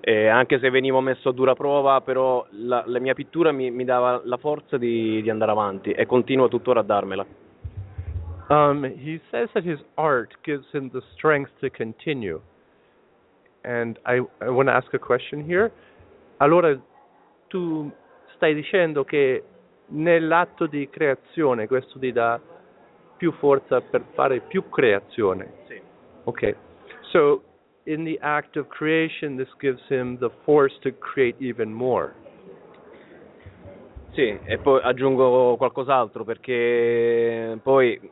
E 0.00 0.28
anche 0.28 0.58
se 0.58 0.70
venivo 0.70 1.00
messo 1.00 1.28
a 1.28 1.32
dura 1.32 1.54
prova, 1.54 2.00
però 2.00 2.46
la, 2.52 2.82
la 2.86 2.98
mia 2.98 3.12
pittura 3.12 3.52
mi, 3.52 3.70
mi, 3.70 3.84
dava 3.84 4.22
la 4.24 4.38
forza 4.38 4.78
di, 4.78 5.20
di 5.20 5.28
andare 5.28 5.50
avanti 5.50 5.90
e 5.90 6.06
continua 6.06 6.48
tuttora 6.48 6.80
a 6.80 6.84
darmela. 6.84 7.26
Um, 8.50 8.82
he 8.82 9.20
says 9.30 9.48
that 9.54 9.64
his 9.64 9.78
art 9.96 10.34
gives 10.44 10.66
him 10.72 10.90
the 10.92 11.02
strength 11.16 11.52
to 11.60 11.70
continue. 11.70 12.40
And 13.64 13.98
I, 14.04 14.20
I 14.40 14.50
want 14.50 14.68
to 14.68 14.72
ask 14.72 14.92
a 14.92 14.98
question 14.98 15.44
here. 15.44 15.70
Allora, 16.40 16.76
tu 17.48 17.90
stai 18.34 18.54
dicendo 18.54 19.04
che 19.04 19.44
nell'atto 19.88 20.66
di 20.66 20.88
creazione 20.90 21.66
questo 21.68 21.98
ti 21.98 22.10
dà 22.10 22.40
più 23.16 23.32
forza 23.32 23.80
per 23.80 24.02
fare 24.14 24.40
più 24.40 24.68
creazione. 24.68 25.52
Sì. 25.66 25.80
Okay. 26.24 26.54
So 27.12 27.42
in 27.84 28.04
the 28.04 28.18
act 28.20 28.56
of 28.56 28.66
creation 28.68 29.36
this 29.36 29.48
gives 29.60 29.80
him 29.88 30.18
the 30.18 30.30
force 30.44 30.74
to 30.80 30.90
create 30.98 31.36
even 31.38 31.70
more. 31.72 32.14
Sì, 34.12 34.38
e 34.44 34.58
poi 34.58 34.80
aggiungo 34.82 35.56
qualcos'altro 35.56 36.24
perché 36.24 37.58
poi 37.62 38.10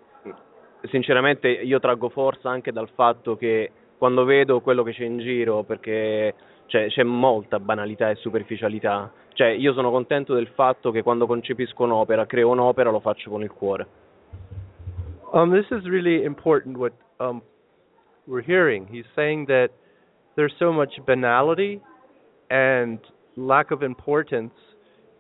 sinceramente 0.91 1.49
io 1.49 1.81
traggo 1.81 2.09
forza 2.09 2.51
anche 2.51 2.73
dal 2.73 2.89
fatto 2.95 3.37
che 3.37 3.71
quando 3.99 4.25
vedo 4.25 4.61
quello 4.61 4.83
che 4.83 4.93
c'è 4.93 5.05
in 5.05 5.19
giro 5.19 5.65
perché 5.65 6.35
cioè, 6.67 6.89
c'è 6.89 7.03
molta 7.03 7.59
banalità 7.59 8.11
e 8.11 8.15
superficialità 8.17 9.11
cioè, 9.39 9.51
io 9.51 9.73
sono 9.73 9.93
contento 9.93 10.35
del 10.35 10.49
fatto 10.49 10.91
che 10.91 11.05
quando 11.05 11.25
concepisco 11.29 11.85
un'opera, 11.85 12.27
creo 12.27 12.49
un'opera, 12.49 12.91
lo 12.91 12.99
faccio 12.99 13.31
con 13.31 13.43
il 13.43 13.53
cuore. 13.53 13.87
Um, 15.33 15.53
this 15.53 15.71
is 15.71 15.85
really 15.85 16.25
important 16.25 16.77
what 16.77 16.93
um, 17.21 17.41
we're 18.27 18.43
hearing. 18.43 18.89
He's 18.91 19.07
saying 19.15 19.47
that 19.47 19.71
there's 20.35 20.53
so 20.59 20.73
much 20.73 20.99
banality 21.07 21.81
and 22.51 22.99
lack 23.37 23.71
of 23.71 23.85
importance 23.85 24.55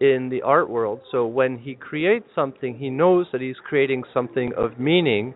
in 0.00 0.30
the 0.30 0.42
art 0.42 0.68
world. 0.68 0.98
So 1.12 1.24
when 1.24 1.56
he 1.56 1.76
creates 1.76 2.26
something, 2.34 2.76
he 2.76 2.90
knows 2.90 3.28
that 3.30 3.40
he's 3.40 3.60
creating 3.68 4.02
something 4.12 4.52
of 4.56 4.80
meaning, 4.80 5.32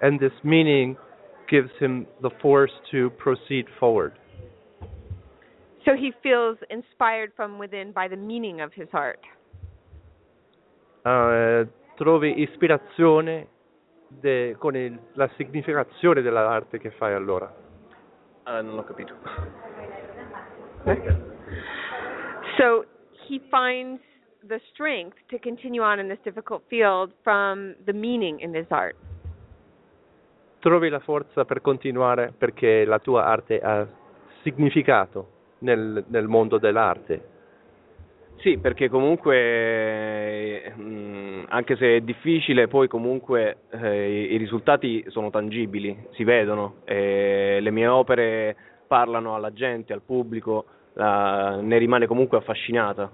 and 0.00 0.20
this 0.20 0.32
meaning 0.42 0.96
gives 1.48 1.70
him 1.78 2.06
the 2.22 2.30
force 2.42 2.72
to 2.90 3.10
proceed 3.10 3.66
forward. 3.78 4.12
So 5.84 5.94
he 5.94 6.12
feels 6.22 6.58
inspired 6.68 7.32
from 7.36 7.58
within 7.58 7.92
by 7.92 8.08
the 8.08 8.16
meaning 8.16 8.60
of 8.60 8.72
his 8.72 8.88
art. 8.92 9.20
Uh, 11.04 11.64
trovi 11.96 12.42
ispirazione 12.42 13.46
de, 14.08 14.56
con 14.58 14.74
il, 14.74 14.98
la 15.12 15.30
significazione 15.36 16.22
dell'arte 16.22 16.78
che 16.78 16.90
fai 16.90 17.12
allora. 17.14 17.54
Uh, 18.46 18.62
non 18.62 18.78
ho 18.78 18.84
capito. 18.84 19.14
so 22.58 22.84
he 23.28 23.40
finds 23.50 24.00
the 24.48 24.60
strength 24.72 25.16
to 25.30 25.38
continue 25.38 25.82
on 25.82 25.98
in 26.00 26.08
this 26.08 26.18
difficult 26.24 26.62
field 26.68 27.12
from 27.22 27.74
the 27.86 27.92
meaning 27.92 28.40
in 28.40 28.52
his 28.52 28.66
art. 28.70 28.96
Trovi 30.66 30.88
la 30.88 30.98
forza 30.98 31.44
per 31.44 31.60
continuare 31.60 32.34
perché 32.36 32.84
la 32.84 32.98
tua 32.98 33.24
arte 33.24 33.60
ha 33.60 33.86
significato 34.42 35.28
nel, 35.60 36.04
nel 36.08 36.26
mondo 36.26 36.58
dell'arte. 36.58 37.22
Sì, 38.38 38.58
perché 38.58 38.88
comunque, 38.88 40.72
mh, 40.74 40.82
mm, 40.82 41.44
anche 41.50 41.76
se 41.76 41.98
è 41.98 42.00
difficile, 42.00 42.66
poi 42.66 42.88
comunque 42.88 43.58
eh, 43.70 44.32
i, 44.32 44.36
risultati 44.38 45.04
sono 45.06 45.30
tangibili, 45.30 45.96
si 46.14 46.24
vedono, 46.24 46.78
e 46.82 47.58
le 47.60 47.70
mie 47.70 47.86
opere 47.86 48.56
parlano 48.88 49.36
alla 49.36 49.52
gente, 49.52 49.92
al 49.92 50.02
pubblico, 50.02 50.64
la, 50.94 51.60
ne 51.60 51.78
rimane 51.78 52.08
comunque 52.08 52.38
affascinata. 52.38 53.08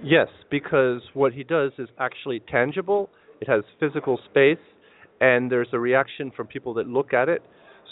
Yes, 0.00 0.30
because 0.48 1.08
what 1.12 1.32
he 1.32 1.44
does 1.44 1.72
is 1.78 1.88
actually 1.94 2.42
tangible, 2.46 3.08
it 3.38 3.48
has 3.48 3.62
physical 3.78 4.18
space, 4.24 4.74
and 5.20 5.50
there's 5.50 5.68
a 5.72 5.78
reaction 5.78 6.30
from 6.30 6.46
people 6.46 6.74
that 6.74 6.86
look 6.86 7.12
at 7.12 7.28
it, 7.28 7.42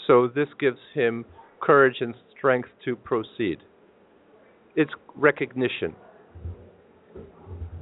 so 0.07 0.27
this 0.27 0.47
gives 0.59 0.79
him 0.93 1.25
courage 1.59 1.97
and 2.01 2.15
strength 2.37 2.69
to 2.83 2.95
proceed. 2.95 3.57
It's 4.75 4.91
recognition. 5.15 5.95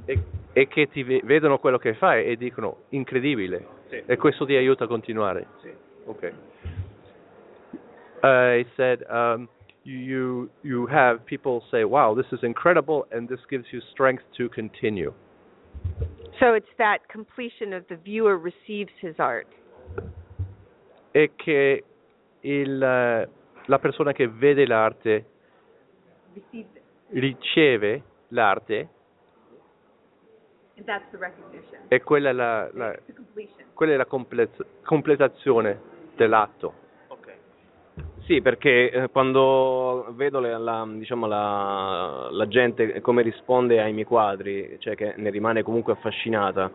E, 0.06 0.18
e 0.52 0.68
che 0.68 0.88
ti 0.88 1.02
vedono 1.02 1.58
quello 1.58 1.78
che 1.78 1.94
fai 1.94 2.24
e 2.24 2.36
dicono 2.36 2.84
incredibile. 2.90 3.66
Sì. 3.88 4.02
E 4.06 4.16
questo 4.16 4.44
ti 4.44 4.54
aiuta 4.54 4.84
a 4.84 4.86
continuare. 4.86 5.46
Sì. 5.60 5.72
Okay. 6.06 6.32
Uh, 8.22 8.60
I 8.60 8.66
said 8.76 9.04
um, 9.10 9.48
you 9.84 10.48
you 10.62 10.86
have 10.86 11.24
people 11.26 11.62
say, 11.70 11.84
"Wow, 11.84 12.14
this 12.14 12.30
is 12.32 12.42
incredible," 12.42 13.06
and 13.10 13.28
this 13.28 13.40
gives 13.48 13.66
you 13.70 13.80
strength 13.92 14.22
to 14.36 14.48
continue. 14.48 15.12
So 16.38 16.54
it's 16.54 16.74
that 16.76 17.00
completion 17.08 17.72
of 17.72 17.84
the 17.88 17.96
viewer 17.96 18.36
receives 18.36 18.92
his 19.00 19.18
art. 19.18 19.46
E 21.12 21.32
che 21.36 21.84
il 22.40 23.28
uh, 23.28 23.42
la 23.66 23.78
persona 23.78 24.12
che 24.12 24.28
vede 24.28 24.66
l'arte 24.66 25.26
riceve 27.08 28.02
l'arte 28.28 28.88
e 31.88 32.02
quella 32.02 32.30
è 32.30 32.32
la, 32.32 32.68
la, 32.72 32.98
quella 33.72 33.92
è 33.92 33.96
la 33.96 34.06
completazione 34.06 35.80
dell'atto. 36.16 36.82
Sì, 38.26 38.40
perché 38.40 38.90
eh, 38.90 39.08
quando 39.10 40.06
vedo 40.16 40.40
le- 40.40 40.58
la, 40.58 40.86
diciamo, 40.90 41.26
la, 41.26 42.28
la 42.30 42.48
gente 42.48 43.02
come 43.02 43.20
risponde 43.20 43.82
ai 43.82 43.92
miei 43.92 44.06
quadri, 44.06 44.76
cioè 44.80 44.94
che 44.94 45.12
ne 45.16 45.28
rimane 45.28 45.62
comunque 45.62 45.92
affascinata, 45.92 46.70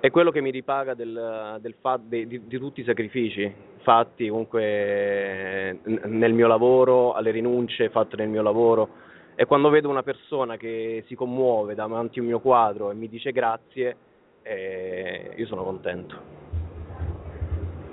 è 0.00 0.10
quello 0.10 0.30
che 0.30 0.40
mi 0.40 0.50
ripaga 0.50 0.94
del, 0.94 1.58
del 1.60 1.74
fa- 1.78 2.00
de- 2.02 2.26
di, 2.26 2.46
di 2.46 2.58
tutti 2.58 2.80
i 2.80 2.84
sacrifici 2.84 3.52
fatti 3.82 4.28
comunque 4.28 5.78
nel 5.84 6.32
mio 6.32 6.46
lavoro, 6.46 7.12
alle 7.12 7.32
rinunce 7.32 7.90
fatte 7.90 8.16
nel 8.16 8.28
mio 8.28 8.42
lavoro. 8.42 8.88
E 9.34 9.44
quando 9.44 9.68
vedo 9.68 9.90
una 9.90 10.02
persona 10.02 10.56
che 10.56 11.04
si 11.06 11.14
commuove 11.14 11.74
davanti 11.74 12.18
a 12.18 12.22
un 12.22 12.28
mio 12.28 12.40
quadro 12.40 12.90
e 12.90 12.94
mi 12.94 13.08
dice 13.10 13.30
grazie, 13.30 13.96
eh, 14.42 15.32
io 15.36 15.46
sono 15.46 15.62
contento. 15.64 16.14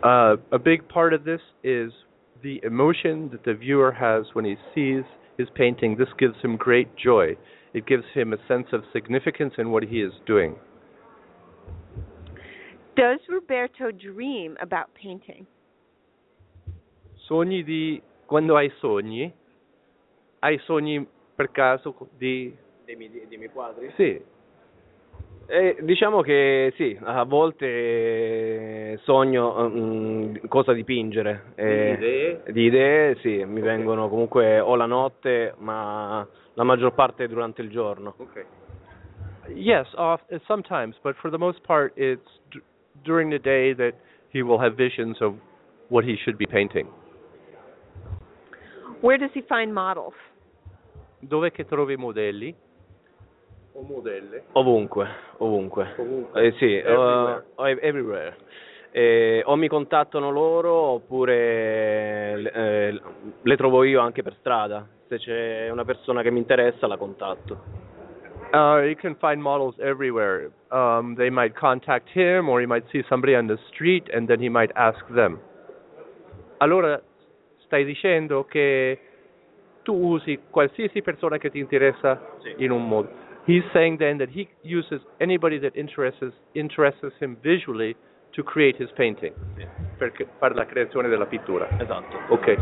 Uh, 0.02 0.40
a 0.50 0.60
big 0.60 0.84
part 0.86 1.14
of 1.14 1.24
this 1.24 1.42
is 1.62 1.94
the 2.44 2.60
emotion 2.64 3.30
that 3.32 3.44
the 3.46 3.54
viewer 3.54 3.92
has 3.92 4.26
when 4.34 4.46
he 4.46 4.56
sees 4.76 5.04
his 5.38 5.48
painting. 5.56 5.96
This 5.98 6.10
gives 6.20 6.36
him 6.44 6.58
great 6.58 6.96
joy. 6.96 7.38
It 7.74 7.88
gives 7.88 8.04
him 8.14 8.34
a 8.34 8.38
sense 8.48 8.68
of 8.74 8.84
significance 8.92 9.54
in 9.58 9.72
what 9.72 9.84
he 9.84 10.02
is 10.02 10.12
doing. 10.28 10.56
Does 12.96 13.20
Roberto 13.28 13.92
dream 13.92 14.56
about 14.62 14.94
painting? 14.94 15.48
Sogni 17.28 17.64
di 17.64 18.02
quando 18.28 18.56
hai 18.56 18.70
sogni? 18.82 19.34
Hai 20.42 20.60
sogni 20.68 21.08
per 21.36 21.52
caso 21.52 21.96
di 22.18 22.56
Dei 22.86 22.96
miei, 22.98 23.26
dei 23.28 23.38
miei 23.38 23.50
quadri? 23.50 23.92
Sì. 23.96 24.22
Eh, 25.46 25.78
diciamo 25.82 26.22
che 26.22 26.72
sì, 26.78 26.98
a 27.02 27.24
volte 27.26 27.66
eh, 27.68 29.00
sogno 29.04 29.70
mm, 29.70 30.36
cosa 30.48 30.72
dipingere. 30.74 31.52
eh, 31.56 31.92
idee? 31.94 32.44
Di 32.52 32.62
idee, 32.64 33.16
sì, 33.18 33.44
mi 33.44 33.60
Ok. 33.60 33.66
vengono 33.66 34.08
comunque 34.08 34.60
o 34.60 34.76
la 34.76 34.86
notte, 34.86 35.54
ma 35.58 36.26
la 36.54 36.64
maggior 36.64 36.94
parte 36.94 37.28
durante 37.28 37.62
il 37.62 37.70
giorno. 37.70 38.14
Okay. 38.18 38.46
Yes, 39.50 39.88
off, 39.96 40.22
uh, 40.30 40.40
sometimes, 40.48 40.96
but 41.04 41.16
for 41.18 41.30
the 41.30 41.38
most 41.38 41.60
part, 41.64 41.92
it's 41.98 42.40
d- 42.50 42.62
during 43.04 43.30
the 43.30 43.40
day 43.40 43.74
that 43.76 43.94
he 44.30 44.42
will 44.42 44.58
have 44.60 44.76
visions 44.76 45.20
of 45.20 45.36
what 45.90 46.06
he 46.06 46.16
should 46.24 46.38
be 46.38 46.46
painting. 46.46 46.88
Where 49.02 49.18
does 49.18 49.32
he 49.34 49.42
find 49.42 49.74
models? 49.74 50.14
Dove 51.20 51.52
che 51.52 51.66
trovi 51.66 51.98
modelli? 51.98 52.56
O 53.76 53.82
modelle? 53.82 54.44
Ovunque, 54.54 55.08
ovunque. 55.38 55.94
Ovunque. 55.98 56.46
Eh, 56.48 56.52
sì, 56.54 56.76
Everywhere. 56.78 57.44
uh, 57.56 57.66
ev- 57.66 57.80
everywhere. 57.84 58.36
Eh, 58.92 59.42
o 59.46 59.56
mi 59.56 59.68
contattano 59.68 60.30
loro 60.30 60.72
oppure 60.72 62.36
le, 62.36 62.52
eh, 62.52 63.02
le 63.42 63.56
trovo 63.58 63.84
io 63.84 64.00
anche 64.00 64.22
per 64.22 64.36
strada. 64.40 64.88
Se 65.08 65.18
c'è 65.18 65.70
una 65.72 65.84
persona 65.86 66.22
che 66.22 66.30
mi 66.30 66.38
interessa 66.38 66.86
la 66.86 66.98
contatto. 66.98 67.82
Uh, 68.52 68.82
you 68.86 68.96
can 68.96 69.16
find 69.16 69.42
models 69.42 69.76
everywhere. 69.80 70.52
Um, 70.70 71.16
they 71.16 71.32
might 71.32 71.56
contact 71.58 72.10
him, 72.14 72.48
or 72.50 72.60
he 72.62 72.68
might 72.68 72.88
see 72.92 73.04
somebody 73.10 73.34
on 73.36 73.48
the 73.48 73.58
street, 73.72 74.08
and 74.14 74.28
then 74.28 74.40
he 74.40 74.50
might 74.50 74.70
ask 74.76 75.04
them. 75.12 75.40
Allora, 76.58 77.02
stai 77.66 77.84
dicendo 77.84 78.46
che 78.46 79.00
tu 79.82 79.94
usi 79.96 80.40
qualsiasi 80.52 81.02
persona 81.02 81.38
che 81.40 81.50
ti 81.50 81.58
interessa 81.58 82.20
Sì. 82.42 82.54
in 82.58 82.70
un 82.70 82.88
modo. 82.88 83.10
He's 83.46 83.64
saying 83.74 83.98
then 83.98 84.18
that 84.20 84.30
he 84.30 84.48
uses 84.62 85.02
anybody 85.20 85.60
that 85.60 85.76
interests 85.76 86.24
interests 86.54 87.04
him 87.20 87.38
visually 87.42 87.96
to 88.32 88.44
create 88.44 88.78
his 88.78 88.90
painting, 88.96 89.34
per, 89.98 90.12
per 90.40 90.56
la 90.56 90.66
creazione 90.66 91.10
della 91.10 91.26
pittura. 91.26 91.68
Esatto. 91.78 92.20
Ok. 92.30 92.58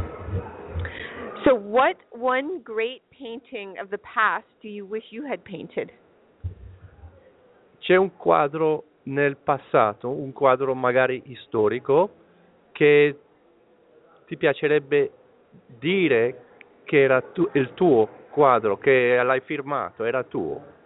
So, 1.43 1.55
what 1.55 1.97
one 2.09 2.61
great 2.63 3.01
painting 3.09 3.77
of 3.79 3.89
the 3.89 3.99
past 3.99 4.45
do 4.61 4.67
you 4.67 4.85
wish 4.85 5.05
you 5.11 5.25
had 5.25 5.43
painted? 5.43 5.91
C'è 7.79 7.95
un 7.95 8.15
quadro 8.15 8.83
nel 9.03 9.37
passato, 9.37 10.09
un 10.09 10.31
quadro 10.33 10.75
magari 10.75 11.23
storico, 11.45 12.09
che 12.71 13.17
ti 14.25 14.37
piacerebbe 14.37 15.11
dire 15.79 16.45
che 16.83 17.01
era 17.01 17.21
tu- 17.21 17.49
il 17.53 17.73
tuo 17.73 18.07
quadro, 18.31 18.77
che 18.77 19.21
l'hai 19.21 19.41
firmato, 19.41 20.03
era 20.03 20.23
tuo? 20.23 20.79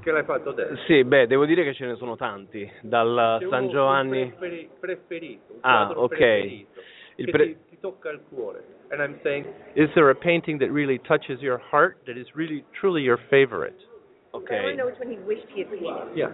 Che 0.00 0.10
l'hai 0.10 0.24
fatto 0.24 0.50
adesso? 0.50 0.76
Sì, 0.86 1.02
beh, 1.02 1.26
devo 1.26 1.44
dire 1.46 1.64
che 1.64 1.74
ce 1.74 1.86
ne 1.86 1.96
sono 1.96 2.16
tanti, 2.16 2.70
dal 2.82 3.44
San 3.48 3.68
Giovanni. 3.68 4.32
preferito, 4.78 5.52
un 5.54 5.58
Ah, 5.62 5.86
quadro 5.86 6.02
ok. 6.02 6.08
preferito, 6.08 6.80
Il 7.16 7.24
che 7.26 7.30
pre- 7.30 7.44
ti, 7.46 7.56
ti 7.70 7.80
tocca 7.80 8.10
il 8.10 8.20
cuore. 8.28 8.64
And 8.90 9.00
I'm 9.00 9.18
saying, 9.22 9.46
is 9.74 9.90
there 9.94 10.10
a 10.10 10.14
painting 10.14 10.58
that 10.60 10.70
really 10.70 11.00
touches 11.00 11.40
your 11.40 11.60
heart, 11.70 11.96
that 12.04 12.16
is 12.16 12.28
really, 12.34 12.64
truly 12.72 13.02
your 13.02 13.18
favorite? 13.28 13.76
Ok. 14.30 14.50
which 14.50 14.98
one 14.98 15.10
he 15.10 15.18
wished 15.26 15.46
he 15.52 15.60
had 15.62 15.70
painted. 15.70 16.16
Yeah. 16.16 16.30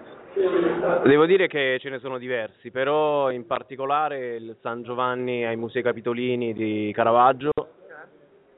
Devo 1.05 1.27
dire 1.27 1.49
che 1.49 1.79
ce 1.81 1.89
ne 1.91 1.99
sono 1.99 2.17
diversi, 2.19 2.71
però 2.71 3.31
in 3.31 3.45
particolare 3.47 4.37
il 4.37 4.57
San 4.61 4.83
Giovanni 4.83 5.45
ai 5.45 5.57
Musei 5.57 5.83
Capitolini 5.83 6.53
di 6.53 6.93
Caravaggio, 6.95 7.51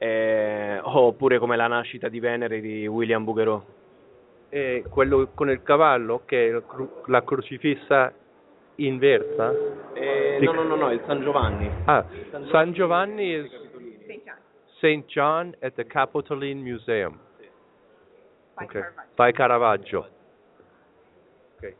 eh, 0.01 0.79
oppure 0.81 1.37
come 1.37 1.55
la 1.55 1.67
nascita 1.67 2.09
di 2.09 2.19
Venere 2.19 2.59
di 2.59 2.87
William 2.87 3.23
Bouguereau. 3.23 3.63
E 4.49 4.83
quello 4.89 5.29
con 5.35 5.51
il 5.51 5.61
cavallo, 5.61 6.23
che 6.25 6.49
è 6.49 6.61
la 7.05 7.23
crocifissa 7.23 8.11
inversa. 8.75 9.53
Eh, 9.93 10.37
Di- 10.39 10.45
no, 10.45 10.53
no, 10.53 10.63
no, 10.63 10.75
no, 10.75 10.91
il 10.91 11.03
San 11.05 11.21
Giovanni. 11.21 11.69
Ah, 11.85 12.03
San 12.49 12.73
Giovanni 12.73 13.31
is 13.31 13.51
St. 14.79 15.05
John 15.05 15.55
at 15.61 15.75
the 15.75 15.85
Capitoline 15.85 16.63
Museum. 16.63 17.19
Okay. 18.59 18.81
By 19.15 19.31
Caravaggio. 19.31 20.07
Okay. 21.57 21.75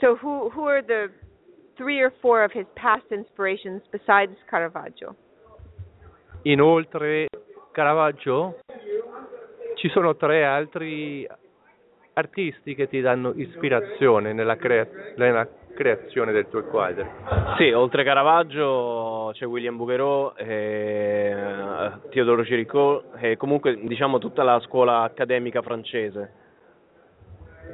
So, 0.00 0.16
who 0.16 0.50
who 0.50 0.64
are 0.66 0.82
the 0.82 1.10
three 1.76 2.00
or 2.00 2.12
four 2.20 2.42
of 2.42 2.50
his 2.50 2.66
past 2.74 3.04
inspirations 3.12 3.82
besides 3.92 4.34
Caravaggio? 4.50 5.14
Inoltre 6.46 7.26
Caravaggio 7.72 8.60
ci 9.74 9.88
sono 9.88 10.14
tre 10.14 10.44
altri 10.44 11.26
artisti 12.12 12.76
che 12.76 12.88
ti 12.88 13.00
danno 13.00 13.32
ispirazione 13.34 14.32
nella, 14.32 14.54
crea- 14.54 14.86
nella 15.16 15.48
creazione 15.74 16.30
del 16.30 16.48
tuo 16.48 16.62
quadro. 16.62 17.04
Sì, 17.56 17.72
oltre 17.72 18.04
Caravaggio 18.04 19.30
c'è 19.34 19.44
William 19.44 19.76
Bouguereau, 19.76 20.34
eh, 20.36 21.90
Teodoro 22.10 22.44
Géricault 22.44 23.16
e 23.18 23.36
comunque 23.36 23.76
diciamo 23.80 24.18
tutta 24.18 24.44
la 24.44 24.60
scuola 24.60 25.02
accademica 25.02 25.62
francese. 25.62 26.32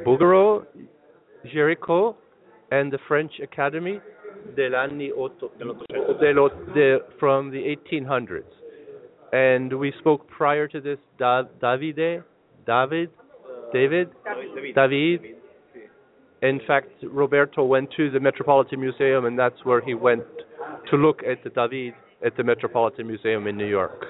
Bouguereau, 0.03 0.65
Géricault 1.43 2.17
and 2.69 2.91
the 2.91 2.99
French 3.05 3.39
Academy 3.43 4.01
dell'anni 4.55 5.11
otto, 5.11 5.53
dello, 6.17 6.51
de, 6.73 7.05
from 7.19 7.51
the 7.51 7.59
1800s. 7.59 8.62
And 9.33 9.79
we 9.79 9.93
spoke 9.99 10.29
prior 10.29 10.69
to 10.69 10.81
this, 10.81 10.99
da, 11.19 11.45
Davide, 11.61 12.23
David, 12.67 13.11
David, 13.73 14.11
David. 14.75 15.21
In 16.43 16.61
fact, 16.67 16.89
Roberto 17.03 17.65
went 17.65 17.91
to 17.97 18.11
the 18.11 18.21
Metropolitan 18.21 18.81
Museum, 18.81 19.25
and 19.25 19.39
that's 19.39 19.65
where 19.65 19.81
he 19.81 19.95
went 19.95 20.25
to 20.91 20.97
look 20.97 21.21
at 21.23 21.43
the 21.45 21.51
David 21.51 21.95
at 22.25 22.37
the 22.37 22.45
Metropolitan 22.45 23.07
Museum 23.07 23.47
in 23.47 23.57
New 23.57 23.67
York. 23.67 24.05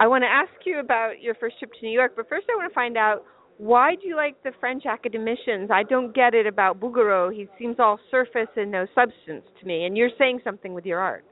I 0.00 0.06
want 0.06 0.22
to 0.22 0.28
ask 0.28 0.52
you 0.64 0.80
about 0.80 1.20
your 1.20 1.34
first 1.34 1.58
trip 1.58 1.72
to 1.78 1.86
New 1.86 1.92
York, 1.92 2.12
but 2.16 2.28
first 2.28 2.46
I 2.50 2.56
want 2.56 2.70
to 2.70 2.74
find 2.74 2.96
out 2.96 3.24
why 3.58 3.94
do 3.94 4.08
you 4.08 4.16
like 4.16 4.42
the 4.42 4.52
French 4.58 4.84
academicians? 4.86 5.70
I 5.70 5.82
don't 5.84 6.14
get 6.14 6.34
it 6.34 6.46
about 6.46 6.80
Bouguereau. 6.80 7.32
He 7.32 7.46
seems 7.58 7.76
all 7.78 8.00
surface 8.10 8.48
and 8.56 8.70
no 8.70 8.86
substance 8.94 9.44
to 9.60 9.66
me, 9.66 9.84
and 9.84 9.96
you're 9.96 10.10
saying 10.18 10.40
something 10.42 10.74
with 10.74 10.84
your 10.84 10.98
art. 11.00 11.24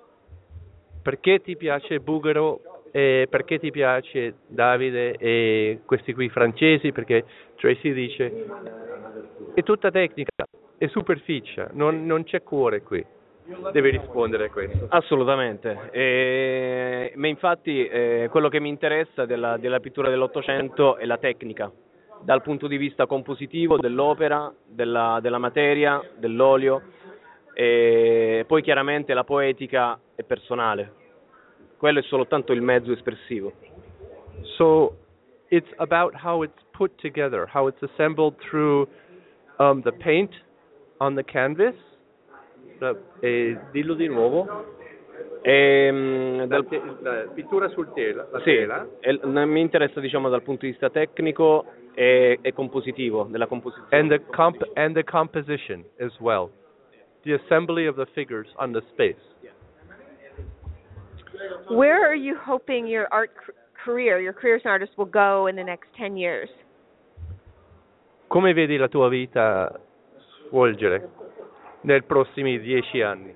Perché 1.02 1.40
ti 1.40 1.56
piace 1.56 2.00
Bouguereau 2.00 2.60
e 2.92 3.26
perché 3.28 3.58
ti 3.58 3.70
piace 3.70 4.34
Davide 4.46 5.16
e 5.16 5.80
questi 5.84 6.12
qui 6.14 6.28
francesi? 6.28 6.92
Perché 6.92 7.24
Tracy 7.56 7.92
dice 7.92 8.44
è 9.54 9.62
tutta 9.62 9.90
tecnica, 9.90 10.44
è 10.78 10.86
superficie, 10.86 11.68
non, 11.72 12.06
non 12.06 12.24
c'è 12.24 12.42
cuore 12.42 12.82
qui. 12.82 13.04
Devi 13.72 13.90
rispondere 13.90 14.46
a 14.46 14.50
questo. 14.50 14.86
Assolutamente, 14.88 15.90
e, 15.90 17.12
ma 17.16 17.26
infatti 17.26 17.84
eh, 17.86 18.28
quello 18.30 18.48
che 18.48 18.60
mi 18.60 18.68
interessa 18.68 19.26
della, 19.26 19.56
della 19.56 19.80
pittura 19.80 20.08
dell'Ottocento 20.08 20.96
è 20.96 21.04
la 21.04 21.18
tecnica, 21.18 21.70
dal 22.20 22.40
punto 22.40 22.68
di 22.68 22.76
vista 22.76 23.06
compositivo 23.06 23.78
dell'opera, 23.78 24.52
della, 24.64 25.18
della 25.20 25.38
materia, 25.38 26.00
dell'olio, 26.18 26.82
e 27.54 28.44
poi 28.46 28.62
chiaramente 28.62 29.14
la 29.14 29.24
poetica 29.24 29.98
è 30.14 30.22
personale, 30.22 30.92
quello 31.76 31.98
è 31.98 32.02
soltanto 32.02 32.52
il 32.52 32.62
mezzo 32.62 32.92
espressivo. 32.92 33.52
So 34.56 34.96
it's 35.48 35.70
about 35.76 36.14
how 36.14 36.42
it's 36.42 36.62
put 36.72 36.92
together, 37.00 37.48
how 37.52 37.68
it's 37.68 37.82
assembled 37.82 38.36
through 38.48 38.88
um, 39.58 39.82
the 39.82 39.92
paint 39.92 40.32
on 40.98 41.14
the 41.14 41.24
canvas. 41.24 41.74
Eh, 43.20 43.56
dillo 43.70 43.94
di 43.94 44.08
nuovo. 44.08 44.80
E, 45.42 45.88
mm, 45.92 46.42
dal- 46.44 46.66
la 47.00 47.26
pittura 47.34 47.68
sul 47.68 47.92
tela, 47.92 48.26
la 48.30 48.38
sì, 48.40 48.44
tela. 48.44 48.86
e 49.00 49.12
l- 49.12 49.44
mi 49.46 49.60
interessa 49.60 49.98
diciamo 50.00 50.28
dal 50.28 50.42
punto 50.42 50.64
di 50.64 50.70
vista 50.72 50.88
tecnico 50.90 51.64
e, 51.94 52.38
e 52.40 52.52
compositivo, 52.52 53.24
della 53.28 53.46
composizione. 53.46 53.88
and 53.98 54.08
the 54.10 54.20
comp 54.30 54.64
and 54.74 54.94
the 54.94 55.04
composition 55.04 55.84
as 55.98 56.16
well, 56.20 56.48
the 57.24 57.34
assembly 57.34 57.86
of 57.86 57.96
the 57.96 58.06
figures 58.14 58.46
on 58.58 58.72
the 58.72 58.82
space. 58.92 59.16
Where 61.70 62.06
are 62.06 62.14
you 62.14 62.36
hoping 62.36 62.86
your 62.86 63.08
art 63.10 63.30
career, 63.84 64.20
your 64.20 64.32
career 64.32 64.56
as 64.56 64.62
an 64.64 64.70
artist, 64.70 64.92
will 64.96 65.06
go 65.06 65.46
in 65.46 65.56
the 65.56 65.64
next 65.64 65.88
10 65.96 66.16
years? 66.16 66.48
Come 68.28 68.52
vedi 68.54 68.76
la 68.76 68.88
tua 68.88 69.08
vita 69.08 69.78
svolgere 70.48 71.08
nei 71.82 72.02
prossimi 72.02 72.58
dieci 72.60 73.00
anni? 73.02 73.34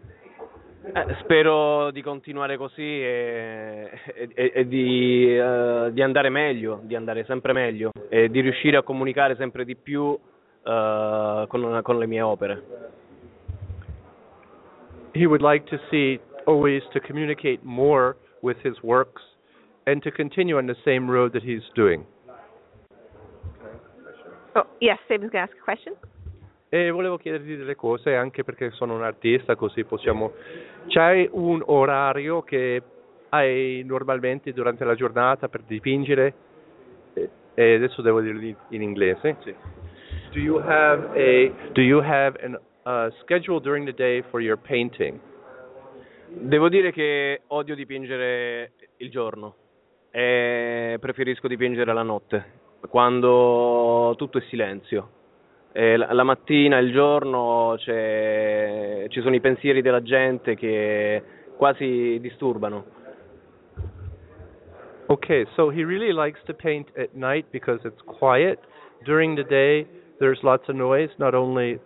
Eh, 0.94 1.16
spero 1.20 1.90
di 1.90 2.01
continuare 2.01 2.57
così 2.57 2.83
e, 2.83 3.90
e- 4.14 4.53
e- 4.55 4.68
di, 4.68 5.37
eh, 5.37 5.90
di 5.92 6.01
andare 6.01 6.29
meglio, 6.29 6.81
di 6.83 6.94
andare 6.94 7.25
sempre 7.25 7.53
meglio 7.53 7.90
e 8.09 8.31
di 8.31 8.40
riuscire 8.40 8.77
a 8.77 8.83
comunicare 8.83 9.35
sempre 9.35 9.64
di 9.64 9.75
più 9.75 10.16
eh, 10.62 11.44
con, 11.49 11.81
con 11.83 11.99
le 11.99 12.07
mie 12.07 12.20
opere. 12.20 12.62
He 15.17 15.27
would 15.27 15.43
like 15.43 15.67
to 15.71 15.79
see 15.91 16.21
always 16.47 16.83
to 16.93 17.01
communicate 17.01 17.65
more 17.65 18.17
with 18.43 18.57
his 18.63 18.75
works 18.83 19.23
and 19.87 20.03
to 20.03 20.11
continue 20.11 20.59
on 20.59 20.67
the 20.67 20.77
same 20.85 21.11
road 21.11 21.33
that 21.33 21.43
he's 21.43 21.63
doing. 21.75 22.05
Oh, 24.55 24.67
yes, 24.81 24.99
Saban's 25.09 25.31
going 25.31 25.33
to 25.33 25.39
ask 25.39 25.53
a 25.53 25.65
question. 25.65 25.95
E 26.69 26.91
volevo 26.91 27.17
chiederti 27.17 27.57
delle 27.57 27.77
cose 27.77 28.15
anche 28.15 28.43
perché 28.43 28.71
sono 28.73 28.95
un 28.95 29.05
artista, 29.05 29.55
così 29.55 29.85
possiamo. 29.85 30.33
C'hai 30.89 31.29
un 31.33 31.63
orario 31.65 32.43
che 32.43 32.83
hai 33.31 33.83
normalmente 33.85 34.53
durante 34.53 34.85
la 34.85 34.95
giornata 34.95 35.49
per 35.49 35.63
dipingere? 35.63 36.35
E 37.15 37.31
e 37.57 37.75
adesso 37.75 38.03
devo 38.03 38.21
dirlo 38.21 38.55
in 38.69 38.83
inglese. 38.83 39.35
Do 40.33 40.39
you 40.39 40.59
have 40.59 41.09
a 41.15 41.51
Do 41.73 41.81
you 41.81 42.03
have 42.03 42.39
an 42.43 42.59
uh, 42.87 43.11
schedule 43.22 43.61
during 43.61 43.85
the 43.85 43.92
day 43.92 44.22
for 44.31 44.40
your 44.40 44.57
painting? 44.57 45.18
Devo 46.29 46.68
dire 46.68 46.92
che 46.92 47.42
odio 47.49 47.75
dipingere 47.75 48.72
il 48.99 49.11
giorno 49.11 49.55
e 50.11 50.96
preferisco 51.01 51.49
dipingere 51.49 51.92
la 51.92 52.03
notte, 52.03 52.44
quando 52.88 54.14
tutto 54.16 54.38
è 54.38 54.42
silenzio. 54.49 55.11
E 55.72 55.96
la, 55.96 56.12
la 56.12 56.22
mattina, 56.22 56.79
il 56.79 56.90
giorno, 56.92 57.75
c'è- 57.77 59.07
ci 59.09 59.20
sono 59.20 59.35
i 59.35 59.40
pensieri 59.40 59.83
della 59.83 60.03
gente 60.03 60.55
che 60.55 61.22
quasi 61.57 62.18
disturbano. 62.20 62.94
Okay, 65.09 65.46
so 65.55 65.70
he 65.70 65.85
really 65.85 66.12
likes 66.12 66.42
to 66.46 66.55
paint 66.55 66.88
at 66.96 67.14
night 67.14 67.46
because 67.51 67.87
it's 67.87 68.01
quiet. 68.05 68.59
During 69.05 69.37
the 69.37 69.44
day, 69.44 69.87
there's 70.18 70.42
lots 70.42 70.68
of 70.68 70.75
noise, 70.75 71.11
not 71.18 71.35
only 71.35 71.79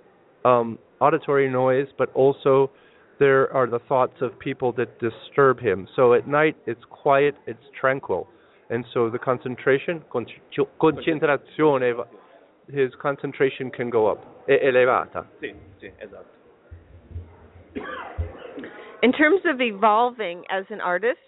um, 0.45 0.79
auditory 1.01 1.49
noise, 1.51 1.87
but 1.99 2.11
also 2.15 2.71
there 3.19 3.53
are 3.53 3.67
the 3.67 3.81
thoughts 3.89 4.21
of 4.21 4.39
people 4.39 4.73
that 4.73 4.99
disturb 4.99 5.61
him. 5.61 5.87
So 5.95 6.15
at 6.15 6.27
night, 6.27 6.57
it's 6.67 6.85
quiet, 6.89 7.35
it's 7.47 7.65
tranquil. 7.79 8.27
And 8.71 8.85
so 8.95 9.11
the 9.11 9.19
concentration, 9.19 10.03
concentrazione, 10.81 12.07
his 12.69 12.91
concentration 13.01 13.71
can 13.71 13.91
go 13.91 14.07
up, 14.07 14.47
è 14.47 14.61
elevata. 14.63 15.27
Sì, 15.41 15.55
sì, 15.79 15.91
esatto. 15.99 16.39
In 19.03 19.13
terms 19.13 19.41
of 19.45 19.61
evolving 19.61 20.45
as 20.51 20.65
an 20.71 20.81
artist, 20.81 21.19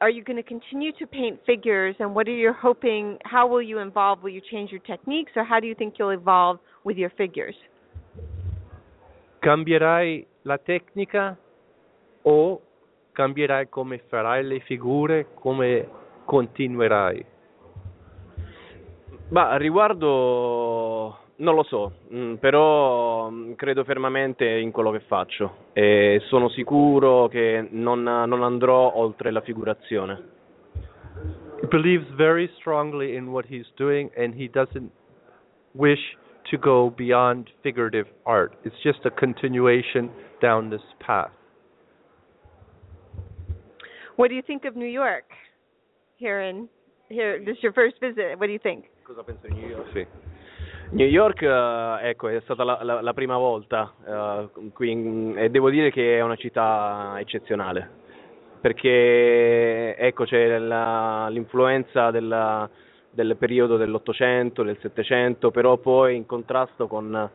are 0.00 0.10
you 0.10 0.22
going 0.22 0.36
to 0.36 0.42
continue 0.42 0.92
to 0.92 1.06
paint 1.06 1.40
figures 1.44 1.96
and 1.98 2.14
what 2.14 2.28
are 2.28 2.36
you 2.36 2.52
hoping 2.52 3.18
how 3.24 3.46
will 3.46 3.62
you 3.62 3.78
evolve 3.78 4.22
will 4.22 4.30
you 4.30 4.40
change 4.50 4.70
your 4.70 4.80
techniques 4.80 5.32
or 5.36 5.44
how 5.44 5.58
do 5.60 5.66
you 5.66 5.74
think 5.74 5.94
you'll 5.98 6.10
evolve 6.10 6.58
with 6.84 6.96
your 6.96 7.10
figures 7.10 7.54
Cambierai 9.40 10.26
la 10.42 10.58
tecnica 10.58 11.38
o 12.24 12.60
cambierai 13.12 13.68
come 13.68 14.00
farai 14.08 14.42
le 14.42 14.58
figure, 14.60 15.26
come 15.40 15.88
continuerai? 16.24 17.24
Ma 19.30 19.56
riguardo 19.56 21.16
non 21.38 21.54
lo 21.54 21.62
so, 21.64 21.92
mm, 22.12 22.34
però 22.34 23.30
mm, 23.30 23.52
credo 23.54 23.84
fermamente 23.84 24.46
in 24.46 24.70
quello 24.70 24.90
che 24.90 25.00
faccio 25.00 25.66
e 25.72 26.20
sono 26.26 26.48
sicuro 26.48 27.28
che 27.28 27.66
non, 27.70 28.02
non 28.02 28.42
andrò 28.42 28.94
oltre 28.94 29.30
la 29.30 29.40
figurazione. 29.40 30.36
He 31.60 31.66
believes 31.66 32.08
very 32.14 32.48
strongly 32.58 33.16
in 33.16 33.28
what 33.28 33.44
he's 33.48 33.68
doing 33.74 34.10
and 34.16 34.34
he 34.34 34.48
doesn't 34.48 34.90
wish 35.72 36.16
to 36.50 36.56
go 36.56 36.90
beyond 36.90 37.50
figurative 37.62 38.08
art. 38.24 38.56
It's 38.62 38.80
just 38.82 39.04
a 39.04 39.10
continuation 39.10 40.10
down 40.40 40.70
this 40.70 40.84
path. 40.98 41.32
what 44.18 44.28
do 44.28 44.34
you 44.34 44.42
think 44.42 44.64
of 44.64 44.74
new 44.74 44.84
york 44.84 45.30
here 46.16 46.42
in 46.42 46.68
here 47.08 47.38
this 47.38 47.56
is 47.56 47.62
your 47.62 47.72
first 47.72 47.94
visit 48.00 48.36
what 48.36 48.46
do 48.46 48.52
you 48.52 48.58
think 48.58 48.84
Cosa 49.08 49.22
penso 49.22 49.46
di 49.46 49.54
New 49.54 49.68
York? 49.70 49.88
Sì. 49.92 50.27
New 50.90 51.06
York, 51.06 51.42
eh, 51.42 52.08
ecco, 52.08 52.28
è 52.28 52.40
stata 52.40 52.64
la, 52.64 52.78
la- 52.82 53.00
la 53.02 53.12
prima 53.12 53.36
volta 53.36 53.92
eh, 54.06 54.70
qui 54.72 54.90
in- 54.90 55.34
e 55.36 55.50
devo 55.50 55.68
dire 55.70 55.90
che 55.90 56.16
è 56.16 56.20
una 56.22 56.36
città 56.36 57.14
eccezionale 57.18 57.90
perché 58.60 59.96
ecco 59.96 60.24
c'è 60.24 60.58
la- 60.58 61.28
l'influenza 61.30 62.10
della- 62.10 62.68
del 63.10 63.36
periodo 63.36 63.76
dell'Ottocento, 63.76 64.62
del 64.62 64.78
Settecento, 64.80 65.50
però 65.50 65.76
poi 65.76 66.16
in 66.16 66.26
contrasto 66.26 66.86
con 66.88 67.30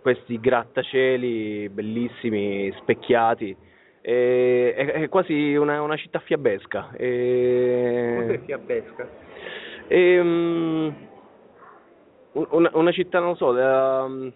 questi 0.00 0.38
grattacieli 0.40 1.68
bellissimi, 1.68 2.72
specchiati. 2.78 3.56
e- 4.00 4.74
è, 4.76 4.86
è 5.02 5.08
quasi 5.08 5.54
una, 5.56 5.82
una 5.82 5.96
città 5.96 6.18
fiabesca. 6.20 6.90
E... 6.96 8.40
fiabesca? 8.44 9.08
Ehm, 9.88 10.26
un- 10.26 10.94
una, 12.50 12.70
una 12.74 12.92
città, 12.92 13.18
non 13.20 13.36
so, 13.36 13.56
ehm, 13.56 14.32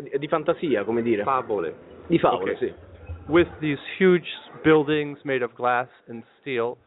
di, 0.00 0.18
di 0.18 0.28
fantasia, 0.28 0.84
come 0.84 1.02
dire. 1.02 1.22
Favole. 1.22 1.74
Di 2.06 2.18
favole, 2.18 2.52
Ok. 2.52 2.58
sì. 2.58 2.74
With 3.26 3.48
these 3.60 3.80
huge 3.98 4.28
buildings 4.62 5.20
made 5.24 5.42
of 5.42 5.52
glass 5.54 5.88
and 6.06 6.24
steel, 6.40 6.78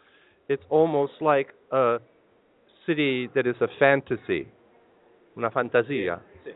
it's 0.48 0.66
almost 0.70 1.14
like 1.22 1.54
a 1.70 2.00
city 2.86 3.30
that 3.34 3.46
is 3.46 3.56
a 3.62 3.68
fantasy, 3.78 4.50
una 5.36 5.50
fantasia. 5.52 6.20
Sì. 6.44 6.56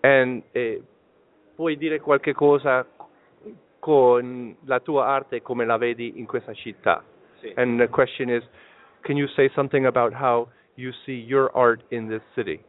And 0.00 0.42
eh, 0.52 0.82
puoi 1.54 1.76
dire 1.76 2.00
qualche 2.00 2.34
cosa 2.34 2.86
con 3.78 4.56
la 4.64 4.80
tua 4.80 5.06
arte 5.06 5.40
come 5.40 5.64
la 5.64 5.78
vedi 5.78 6.18
in 6.18 6.26
questa 6.26 6.52
città? 6.52 7.02
Sì. 7.40 7.52
And 7.56 7.78
the 7.78 7.88
question 7.88 8.28
is, 8.28 8.42
can 9.02 9.16
you 9.16 9.26
say 9.28 9.50
something 9.54 9.86
about 9.86 10.12
how 10.12 10.48
you 10.76 10.92
see 11.04 11.24
your 11.26 11.50
art 11.54 11.82
in 11.88 12.08
this 12.08 12.22
city? 12.34 12.62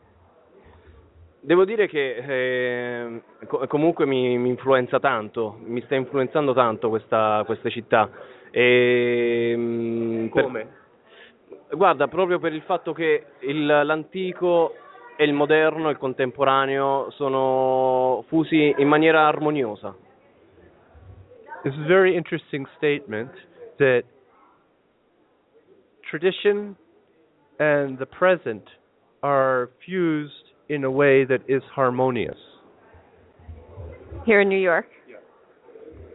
Devo 1.40 1.64
dire 1.64 1.88
che 1.88 2.16
ehm, 2.16 3.22
co- 3.46 3.68
comunque 3.68 4.06
mi, 4.06 4.38
mi 4.38 4.50
influenza 4.50 5.00
tanto, 5.00 5.60
mi 5.64 5.82
sta 5.82 5.94
influenzando 5.96 6.54
tanto 6.54 6.90
questa, 6.90 7.44
questa 7.46 7.70
città. 7.70 8.10
Ehm, 8.50 10.30
per- 10.34 10.44
Come? 10.44 10.68
guarda, 11.70 12.08
proprio 12.08 12.40
per 12.40 12.54
il 12.54 12.62
fatto 12.64 12.94
che 12.94 13.26
il- 13.42 13.66
l'antico 13.66 14.76
e 15.18 15.24
il 15.24 15.34
moderno, 15.34 15.90
il 15.90 15.98
contemporaneo 15.98 17.12
sono 17.12 18.24
fusi 18.28 18.74
in 18.78 18.88
maniera 18.88 19.28
armoniosa. 19.28 19.96
It's 21.64 21.78
a 21.78 21.86
very 21.86 22.16
interesting 22.16 22.68
statement 22.76 23.32
that 23.78 24.04
tradition 26.10 26.76
and 27.60 27.98
the 27.98 28.06
present 28.06 28.64
are 29.24 29.70
fused 29.86 30.34
in 30.70 30.84
a 30.84 30.92
way 30.92 31.26
that 31.26 31.42
is 31.48 31.64
harmonious. 31.74 32.38
here 34.26 34.42
in 34.42 34.50
new 34.50 34.58
york 34.60 34.88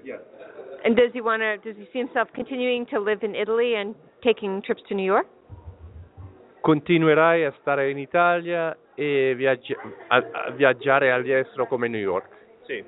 Yeah. 0.02 0.16
and 0.84 0.96
does 0.96 1.12
he 1.12 1.20
want 1.20 1.42
to 1.42 1.58
does 1.58 1.76
he 1.78 1.86
see 1.92 1.98
himself 2.00 2.28
continuing 2.34 2.86
to 2.86 2.98
live 2.98 3.22
in 3.22 3.34
italy 3.34 3.74
and 3.76 3.94
taking 4.22 4.62
trips 4.62 4.82
to 4.88 4.94
new 4.94 5.04
york 5.04 5.26
Continuerai 6.62 7.46
a 7.46 7.54
stare 7.60 7.88
in 7.88 7.96
Italia 7.98 8.76
e 8.94 9.32
viaggi- 9.34 9.74
a, 10.08 10.16
a 10.16 10.50
viaggiare 10.50 11.10
all'estero 11.10 11.66
come 11.66 11.88
New 11.88 11.98
York. 11.98 12.28
Sì. 12.66 12.84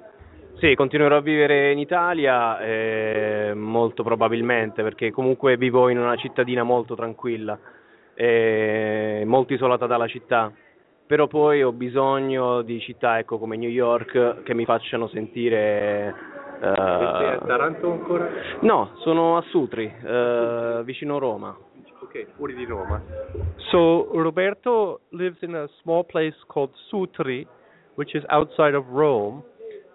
Sì, 0.59 0.75
continuerò 0.75 1.17
a 1.17 1.21
vivere 1.23 1.73
in 1.73 1.79
Italia, 1.79 2.61
eh, 2.61 3.53
molto 3.55 4.03
probabilmente, 4.03 4.83
perché 4.83 5.11
comunque 5.11 5.57
vivo 5.57 5.89
in 5.89 5.99
una 5.99 6.17
cittadina 6.17 6.63
molto 6.63 6.95
tranquilla, 6.95 7.59
eh, 8.15 9.23
molto 9.27 9.53
isolata 9.53 9.87
dalla 9.87 10.07
città, 10.07 10.53
però 11.07 11.27
poi 11.27 11.63
ho 11.63 11.73
bisogno 11.73 12.63
di 12.63 12.81
città 12.81 13.19
ecco, 13.19 13.39
come 13.39 13.57
New 13.57 13.71
York 13.71 14.43
che 14.43 14.55
mi 14.55 14.65
facciano 14.65 15.09
sentire 15.09 16.31
Uh, 16.63 16.67
a 16.67 17.43
Taranto 17.45 17.91
ancora? 17.91 18.29
No, 18.61 18.93
sono 18.99 19.37
a 19.37 19.43
Sutri, 19.49 19.85
uh, 19.85 20.85
vicino 20.85 21.19
Roma. 21.19 21.57
Ok, 22.03 22.27
fuori 22.37 22.55
di 22.55 22.65
Roma. 22.65 23.03
So 23.71 24.09
Roberto 24.13 25.01
lives 25.09 25.43
in 25.43 25.57
a 25.57 25.67
small 25.81 26.05
place 26.05 26.37
called 26.47 26.71
Sutri, 26.89 27.45
which 27.97 28.15
is 28.15 28.23
outside 28.29 28.77
of 28.77 28.85
Rome, 28.91 29.43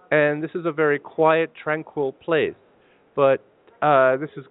and 0.10 0.42
this 0.42 0.54
is 0.56 0.66
a 0.66 0.72
very 0.74 1.00
quiet, 1.00 1.52
tranquil 1.54 2.14
place. 2.22 2.56
But 3.14 3.40
uh, 3.82 4.18
this 4.18 4.32
is 4.36 4.44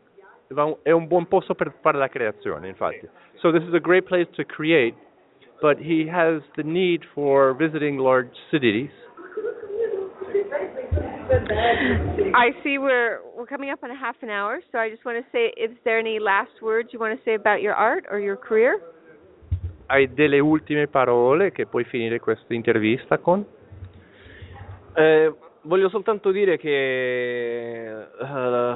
è 0.83 0.91
un 0.91 1.07
buon 1.07 1.27
posto 1.27 1.55
per 1.55 1.73
fare 1.81 1.99
la 1.99 2.09
creazione, 2.09 2.69
infatti. 2.69 3.09
So 3.37 3.51
this 3.51 3.63
is 3.63 3.75
a 3.75 3.81
great 3.81 4.05
place 4.05 4.29
to 4.37 4.45
create, 4.45 4.95
but 5.61 5.79
he 5.79 6.09
has 6.09 6.43
the 6.55 6.63
need 6.63 7.05
for 7.15 7.55
visiting 7.55 7.99
large 7.99 8.35
cities. 8.51 8.91
I 12.35 12.55
see 12.63 12.79
we're 12.79 13.21
we're 13.35 13.47
coming 13.47 13.71
up 13.71 13.83
on 13.83 13.91
a 13.91 13.97
half 13.97 14.17
an 14.23 14.31
hour, 14.31 14.61
so 14.71 14.79
I 14.79 14.91
just 14.91 15.05
want 15.05 15.19
to 15.19 15.25
say, 15.33 15.53
is 15.57 15.77
there 15.85 15.99
any 15.99 16.19
last 16.19 16.63
words 16.63 16.93
you 16.93 16.99
want 16.99 17.19
to 17.19 17.25
say 17.25 17.35
about 17.35 17.63
your 17.63 17.75
art 17.75 18.07
or 18.11 18.19
your 18.19 18.37
career? 18.37 18.81
Hai 19.89 20.13
delle 20.15 20.39
ultime 20.41 20.89
parole 20.89 21.53
che 21.53 21.67
puoi 21.67 21.85
finire 21.85 22.19
questa 22.19 22.55
intervista 22.55 23.19
con? 23.19 23.45
Eh, 24.95 25.33
voglio 25.67 25.89
soltanto 25.89 26.31
dire 26.31 26.57
che 26.59 28.07
uh, 28.19 28.25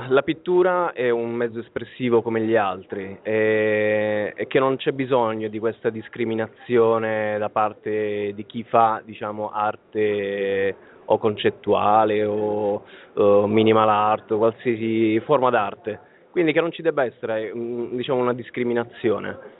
la 0.09 0.23
pittura 0.25 0.93
è 0.93 1.09
un 1.11 1.33
mezzo 1.33 1.61
espressivo 1.61 2.21
come 2.21 2.43
gli 2.43 2.57
altri 2.57 3.19
e, 3.23 4.33
e, 4.37 4.47
che 4.47 4.59
non 4.59 4.77
c'è 4.77 4.93
bisogno 4.93 5.49
di 5.49 5.59
questa 5.59 5.91
discriminazione 5.91 7.39
da 7.39 7.49
parte 7.49 8.33
di 8.35 8.45
chi 8.45 8.65
fa 8.65 9.01
diciamo, 9.05 9.51
arte 9.51 10.77
o 11.05 11.19
concettuale 11.19 12.25
o, 12.25 12.83
o 13.15 13.47
minimal 13.47 13.89
art 13.89 14.31
o 14.33 14.39
qualsiasi 14.39 15.19
forma 15.21 15.51
d'arte. 15.51 16.09
Quindi 16.31 16.53
che 16.53 16.61
non 16.61 16.71
ci 16.71 16.83
debba 16.83 17.05
essere 17.05 17.53
diciamo, 17.53 18.21
una 18.21 18.35
discriminazione. 18.35 19.59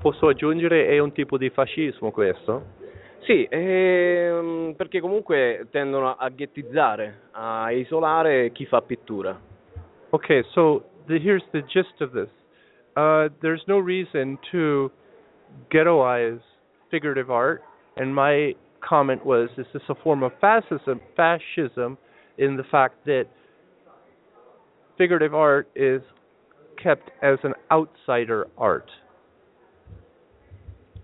Posso 0.00 0.28
aggiungere, 0.28 0.86
è 0.88 0.98
un 0.98 1.12
tipo 1.12 1.38
di 1.38 1.48
fascismo 1.50 2.10
questo? 2.10 2.79
Sì, 3.22 3.46
ehm, 3.50 4.74
perché 4.76 5.00
comunque 5.00 5.66
tendono 5.70 6.16
a 6.16 6.28
ghettizzare, 6.30 7.28
a 7.32 7.70
isolare 7.70 8.50
chi 8.52 8.64
fa 8.66 8.80
pittura. 8.80 9.38
Okay, 10.10 10.42
so 10.52 10.84
the, 11.06 11.18
here's 11.18 11.44
the 11.52 11.62
gist 11.62 12.00
of 12.00 12.12
this. 12.12 12.28
Uh, 12.96 13.28
there's 13.40 13.62
no 13.66 13.78
reason 13.78 14.38
to 14.50 14.90
ghettoize 15.70 16.40
figurative 16.90 17.30
art, 17.30 17.62
and 17.96 18.12
my 18.14 18.54
comment 18.80 19.24
was, 19.24 19.48
is 19.56 19.66
this 19.72 19.82
a 19.88 19.94
form 20.02 20.22
of 20.22 20.32
fascism, 20.40 21.00
fascism 21.14 21.98
in 22.38 22.56
the 22.56 22.64
fact 22.64 23.04
that 23.04 23.26
figurative 24.96 25.34
art 25.34 25.68
is 25.76 26.02
kept 26.82 27.10
as 27.22 27.38
an 27.44 27.52
outsider 27.70 28.48
art? 28.56 28.90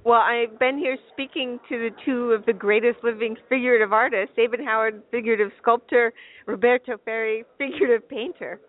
Well, 0.06 0.20
I've 0.20 0.56
been 0.60 0.78
here 0.78 0.96
speaking 1.12 1.58
to 1.68 1.78
the 1.78 1.90
two 2.04 2.30
of 2.30 2.46
the 2.46 2.52
greatest 2.52 3.02
living 3.02 3.36
figurative 3.48 3.92
artists, 3.92 4.36
David 4.36 4.60
Howard, 4.64 5.02
figurative 5.10 5.50
sculptor, 5.60 6.12
Roberto 6.46 6.96
Ferri, 7.04 7.42
figurative 7.58 8.08
painter. 8.08 8.60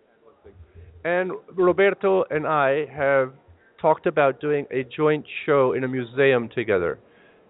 And 1.04 1.30
Roberto 1.54 2.24
and 2.30 2.44
I 2.44 2.86
have 2.86 3.34
talked 3.80 4.06
about 4.08 4.40
doing 4.40 4.66
a 4.72 4.82
joint 4.82 5.24
show 5.46 5.74
in 5.74 5.84
a 5.84 5.88
museum 5.88 6.48
together. 6.48 6.98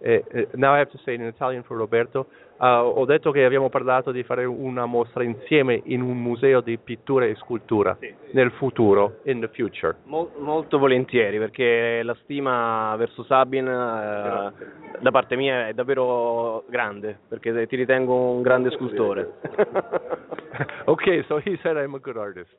Eh, 0.01 0.25
eh, 0.31 0.49
now 0.55 0.75
I 0.75 0.79
have 0.79 0.91
to 0.91 0.99
say 1.05 1.15
in 1.15 1.23
Italian 1.23 1.63
for 1.65 1.77
Roberto. 1.77 2.27
Uh, 2.61 2.83
ho 2.83 3.05
detto 3.05 3.31
che 3.31 3.45
abbiamo 3.45 3.69
parlato 3.69 4.11
di 4.11 4.25
fare 4.25 4.45
una 4.45 4.85
mostra 4.85 5.23
insieme 5.23 5.81
in 5.85 6.01
un 6.03 6.21
museo 6.21 6.61
di 6.61 6.77
pittura 6.77 7.25
e 7.25 7.37
scultura 7.37 7.97
sì. 8.01 8.13
nel 8.33 8.51
futuro, 8.53 9.19
in 9.25 9.39
the 9.39 9.49
future. 9.49 9.97
Mol, 10.05 10.31
molto 10.39 10.79
volentieri, 10.79 11.39
perché 11.39 12.03
la 12.03 12.17
stima 12.23 12.97
verso 12.97 13.23
Sabin 13.25 13.67
eh, 13.67 14.53
da 14.99 15.11
parte 15.13 15.37
mia 15.37 15.69
è 15.69 15.73
davvero 15.73 16.65
grande, 16.69 17.17
perché 17.29 17.67
ti 17.69 17.77
ritengo 17.77 18.15
un 18.15 18.43
grande 18.43 18.71
scultore. 18.73 19.35
ok, 20.87 21.25
so 21.27 21.41
he 21.45 21.57
said 21.63 21.77
I'm 21.77 21.95
a 21.95 21.99
good 21.99 22.17
artist. 22.17 22.51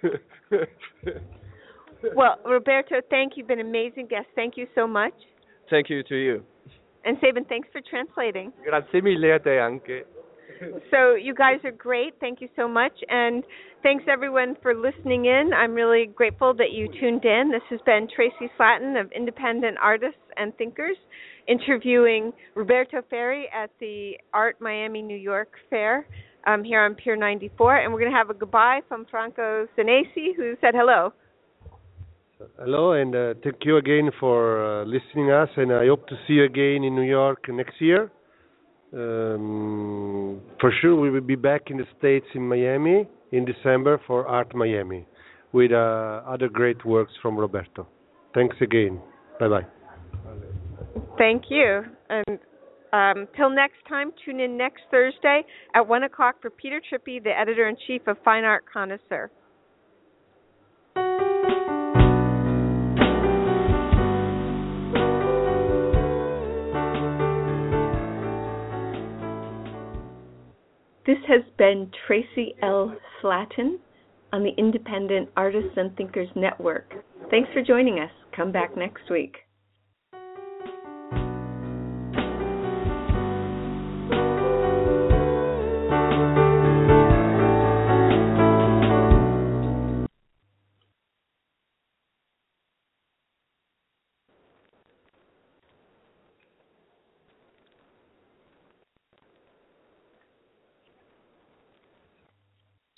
well, 2.14 2.38
Roberto, 2.44 3.02
thank 3.10 3.36
you. 3.36 3.40
You've 3.40 3.48
been 3.48 3.60
an 3.60 3.66
amazing 3.66 4.06
guest. 4.06 4.28
Thank 4.34 4.56
you 4.56 4.66
so 4.74 4.86
much. 4.86 5.14
Thank 5.70 5.88
you 5.88 6.02
to 6.04 6.16
you. 6.16 6.42
And 7.04 7.16
Sabin, 7.20 7.44
thanks 7.44 7.68
for 7.72 7.80
translating. 7.88 8.52
Grazie 8.64 9.00
mille 9.00 9.34
a 9.34 9.38
te 9.38 9.58
anche. 9.58 10.04
So 10.90 11.14
you 11.14 11.34
guys 11.34 11.60
are 11.64 11.70
great. 11.70 12.14
Thank 12.20 12.40
you 12.40 12.48
so 12.54 12.68
much. 12.68 12.92
And 13.08 13.44
thanks 13.82 14.04
everyone 14.08 14.56
for 14.60 14.74
listening 14.74 15.24
in. 15.24 15.52
I'm 15.54 15.72
really 15.72 16.06
grateful 16.06 16.52
that 16.54 16.72
you 16.72 16.88
tuned 17.00 17.24
in. 17.24 17.50
This 17.50 17.62
has 17.70 17.80
been 17.86 18.08
Tracy 18.14 18.52
Slatton 18.58 19.00
of 19.00 19.10
Independent 19.12 19.78
Artists 19.80 20.20
and 20.36 20.54
Thinkers 20.56 20.96
interviewing 21.48 22.32
Roberto 22.54 23.02
Ferri 23.08 23.48
at 23.54 23.70
the 23.80 24.12
Art 24.34 24.60
Miami 24.60 25.02
New 25.02 25.16
York 25.16 25.52
Fair 25.70 26.06
um, 26.46 26.62
here 26.62 26.82
on 26.84 26.94
Pier 26.94 27.16
94. 27.16 27.78
And 27.78 27.92
we're 27.92 28.00
going 28.00 28.12
to 28.12 28.16
have 28.16 28.30
a 28.30 28.34
goodbye 28.34 28.80
from 28.88 29.06
Franco 29.10 29.66
Senesi, 29.78 30.36
who 30.36 30.54
said 30.60 30.74
hello. 30.74 31.12
Hello, 32.58 32.92
and 32.92 33.14
uh, 33.14 33.34
thank 33.44 33.56
you 33.64 33.76
again 33.76 34.10
for 34.18 34.82
uh, 34.82 34.84
listening 34.84 35.30
us, 35.30 35.50
and 35.56 35.72
I 35.72 35.86
hope 35.86 36.06
to 36.08 36.16
see 36.26 36.34
you 36.34 36.44
again 36.44 36.84
in 36.84 36.94
New 36.94 37.02
York 37.02 37.44
next 37.50 37.78
year. 37.80 38.10
Um, 38.94 40.40
for 40.58 40.72
sure, 40.80 40.96
we 40.96 41.10
will 41.10 41.20
be 41.20 41.36
back 41.36 41.64
in 41.66 41.76
the 41.76 41.84
States 41.98 42.24
in 42.34 42.48
Miami 42.48 43.06
in 43.32 43.44
December 43.44 44.00
for 44.06 44.26
Art 44.26 44.54
Miami 44.54 45.06
with 45.52 45.70
uh, 45.72 46.22
other 46.26 46.48
great 46.48 46.82
works 46.86 47.12
from 47.20 47.36
Roberto. 47.36 47.86
Thanks 48.34 48.56
again. 48.62 49.00
Bye 49.38 49.48
bye. 49.48 49.66
Thank 51.18 51.44
you. 51.50 51.82
And 52.08 52.38
um, 52.94 53.28
till 53.36 53.50
next 53.50 53.86
time, 53.86 54.12
tune 54.24 54.40
in 54.40 54.56
next 54.56 54.82
Thursday 54.90 55.42
at 55.74 55.86
1 55.86 56.04
o'clock 56.04 56.36
for 56.40 56.48
Peter 56.48 56.80
Trippi, 56.80 57.22
the 57.22 57.38
editor 57.38 57.68
in 57.68 57.76
chief 57.86 58.02
of 58.06 58.16
Fine 58.24 58.44
Art 58.44 58.64
Connoisseur. 58.72 59.30
This 71.10 71.18
has 71.26 71.42
been 71.58 71.90
Tracy 72.06 72.54
L. 72.62 72.96
Slatton 73.20 73.80
on 74.32 74.44
the 74.44 74.52
Independent 74.56 75.28
Artists 75.36 75.72
and 75.76 75.96
Thinkers 75.96 76.28
Network. 76.36 76.94
Thanks 77.32 77.48
for 77.52 77.62
joining 77.62 77.98
us. 77.98 78.12
Come 78.30 78.52
back 78.52 78.76
next 78.76 79.10
week. 79.10 79.38